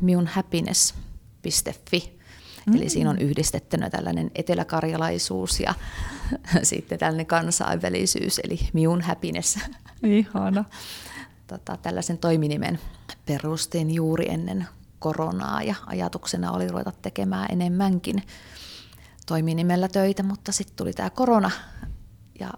[0.00, 2.14] miunhappiness.fi.
[2.66, 2.76] Mm.
[2.76, 5.74] Eli siinä on yhdistettynä tällainen eteläkarjalaisuus ja
[6.62, 9.58] sitten tällainen kansainvälisyys, eli miun happiness.
[10.02, 10.64] Ihana.
[11.46, 12.78] Tota, tällaisen toiminimen
[13.26, 14.66] perustin juuri ennen
[14.98, 18.22] koronaa ja ajatuksena oli ruveta tekemään enemmänkin
[19.26, 21.50] toiminimellä töitä, mutta sitten tuli tämä korona
[22.40, 22.50] ja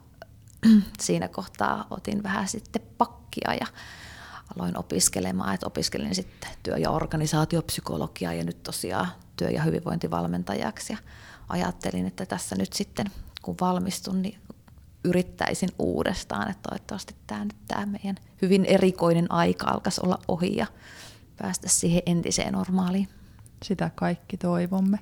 [1.01, 3.67] siinä kohtaa otin vähän sitten pakkia ja
[4.57, 10.99] aloin opiskelemaan, että opiskelin sitten työ- ja organisaatiopsykologiaa ja nyt tosiaan työ- ja hyvinvointivalmentajaksi ja
[11.49, 13.07] ajattelin, että tässä nyt sitten
[13.43, 14.39] kun valmistun, niin
[15.05, 20.67] yrittäisin uudestaan, että toivottavasti tämä nyt tämä meidän hyvin erikoinen aika alkaisi olla ohi ja
[21.37, 23.09] päästä siihen entiseen normaaliin.
[23.65, 24.99] Sitä kaikki toivomme.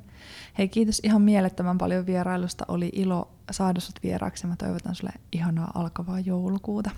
[0.59, 2.65] Hei kiitos ihan mielettömän paljon vierailusta.
[2.69, 4.47] Oli ilo saada sut vieraaksi.
[4.47, 6.91] Mä toivotan sulle ihanaa alkavaa joulukuuta.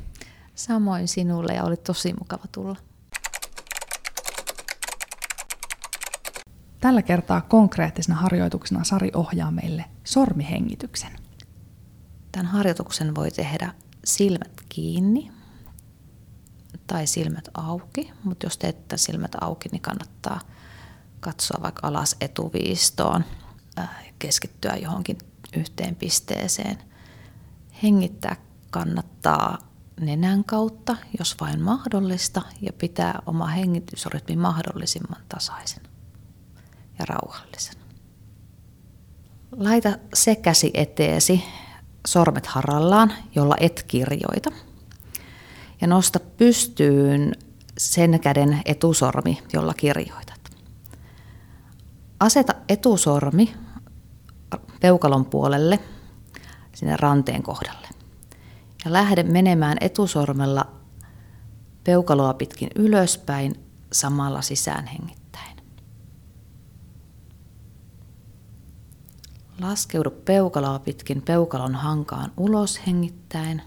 [0.56, 2.76] Samoin sinulle ja oli tosi mukava tulla.
[6.80, 11.10] Tällä kertaa konkreettisena harjoituksena Sari ohjaa meille sormihengityksen.
[12.32, 13.74] Tämän harjoituksen voi tehdä
[14.04, 15.30] silmät kiinni
[16.86, 20.40] tai silmät auki, mutta jos teette silmät auki, niin kannattaa
[21.20, 23.24] katsoa vaikka alas etuviistoon,
[23.78, 25.18] äh, keskittyä johonkin
[25.56, 26.78] yhteen pisteeseen.
[27.82, 28.36] Hengittää
[28.70, 29.65] kannattaa
[30.00, 35.82] nenän kautta, jos vain mahdollista, ja pitää oma hengitysrytmi mahdollisimman tasaisen
[36.98, 37.74] ja rauhallisen.
[39.52, 41.44] Laita se käsi eteesi,
[42.06, 44.50] sormet harallaan, jolla et kirjoita.
[45.80, 47.32] Ja nosta pystyyn
[47.78, 50.40] sen käden etusormi, jolla kirjoitat.
[52.20, 53.54] Aseta etusormi
[54.80, 55.78] peukalon puolelle
[56.74, 57.85] sinne ranteen kohdalle
[58.86, 60.66] ja lähde menemään etusormella
[61.84, 63.54] peukaloa pitkin ylöspäin
[63.92, 65.56] samalla sisään hengittäen.
[69.60, 73.62] Laskeudu peukaloa pitkin peukalon hankaan ulos hengittäen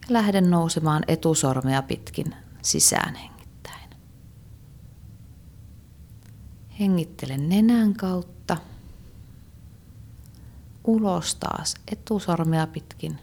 [0.00, 3.90] ja lähde nousemaan etusormea pitkin sisään hengittäen.
[6.80, 8.56] Hengittele nenän kautta
[10.86, 13.18] ulos taas etusormea pitkin,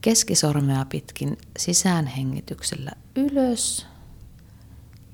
[0.00, 3.86] keskisormea pitkin sisään hengityksellä ylös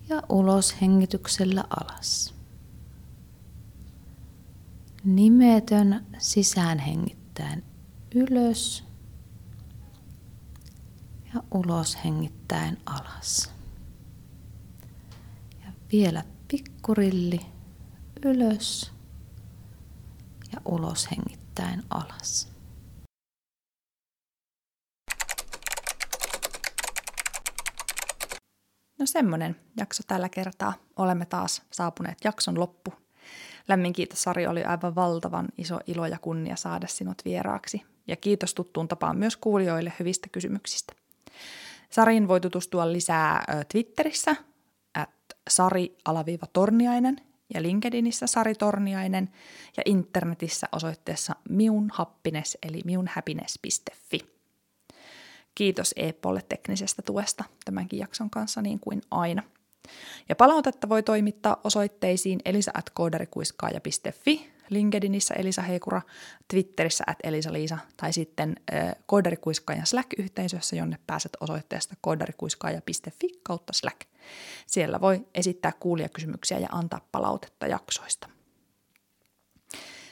[0.09, 2.35] ja ulos hengityksellä alas.
[5.05, 7.65] Nimetön sisään hengittäen
[8.15, 8.85] ylös
[11.35, 13.51] ja ulos hengittäen alas.
[15.65, 17.40] Ja vielä pikkurilli
[18.24, 18.95] ylös
[20.57, 22.53] ja ulos hengittäen alas.
[28.99, 30.73] No semmonen jakso tällä kertaa.
[30.97, 32.93] Olemme taas saapuneet jakson loppu.
[33.69, 37.83] Lämmin kiitos Sari, oli aivan valtavan iso ilo ja kunnia saada sinut vieraaksi.
[38.07, 40.93] Ja kiitos tuttuun tapaan myös kuulijoille hyvistä kysymyksistä.
[41.91, 44.37] Sarin voi tutustua lisää Twitterissä,
[44.95, 45.11] at
[45.51, 49.31] sari-torniainen ja LinkedInissä Sari Torniainen
[49.77, 54.20] ja internetissä osoitteessa miunhappines eli miunhappiness.fi.
[55.55, 59.43] Kiitos Eepolle teknisestä tuesta tämänkin jakson kanssa niin kuin aina.
[60.28, 66.02] Ja palautetta voi toimittaa osoitteisiin elisa.koodarikuiskaaja.fi LinkedInissä Elisa Heikura,
[66.48, 74.01] Twitterissä at Elisa Liisa tai sitten äh, Koodarikuiskaajan Slack-yhteisössä, jonne pääset osoitteesta koodarikuiskaaja.fi kautta Slack.
[74.66, 78.28] Siellä voi esittää kuulijakysymyksiä ja antaa palautetta jaksoista.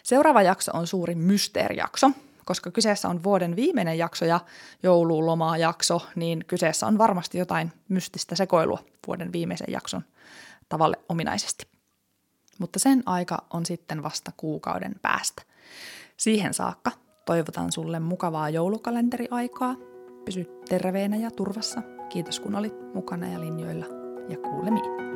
[0.02, 2.10] Seuraava jakso on suuri mysteerijakso,
[2.44, 4.40] koska kyseessä on vuoden viimeinen jakso ja
[4.82, 10.05] joululomaa jakso, niin kyseessä on varmasti jotain mystistä sekoilua vuoden viimeisen jakson
[10.68, 11.74] tavalle ominaisesti
[12.59, 15.43] mutta sen aika on sitten vasta kuukauden päästä.
[16.16, 16.90] Siihen saakka
[17.24, 19.76] toivotan sulle mukavaa joulukalenteriaikaa.
[20.24, 21.82] Pysy terveenä ja turvassa.
[22.09, 23.86] Kiitos kun olit mukana ja linjoilla
[24.28, 25.14] ja kuulemiin.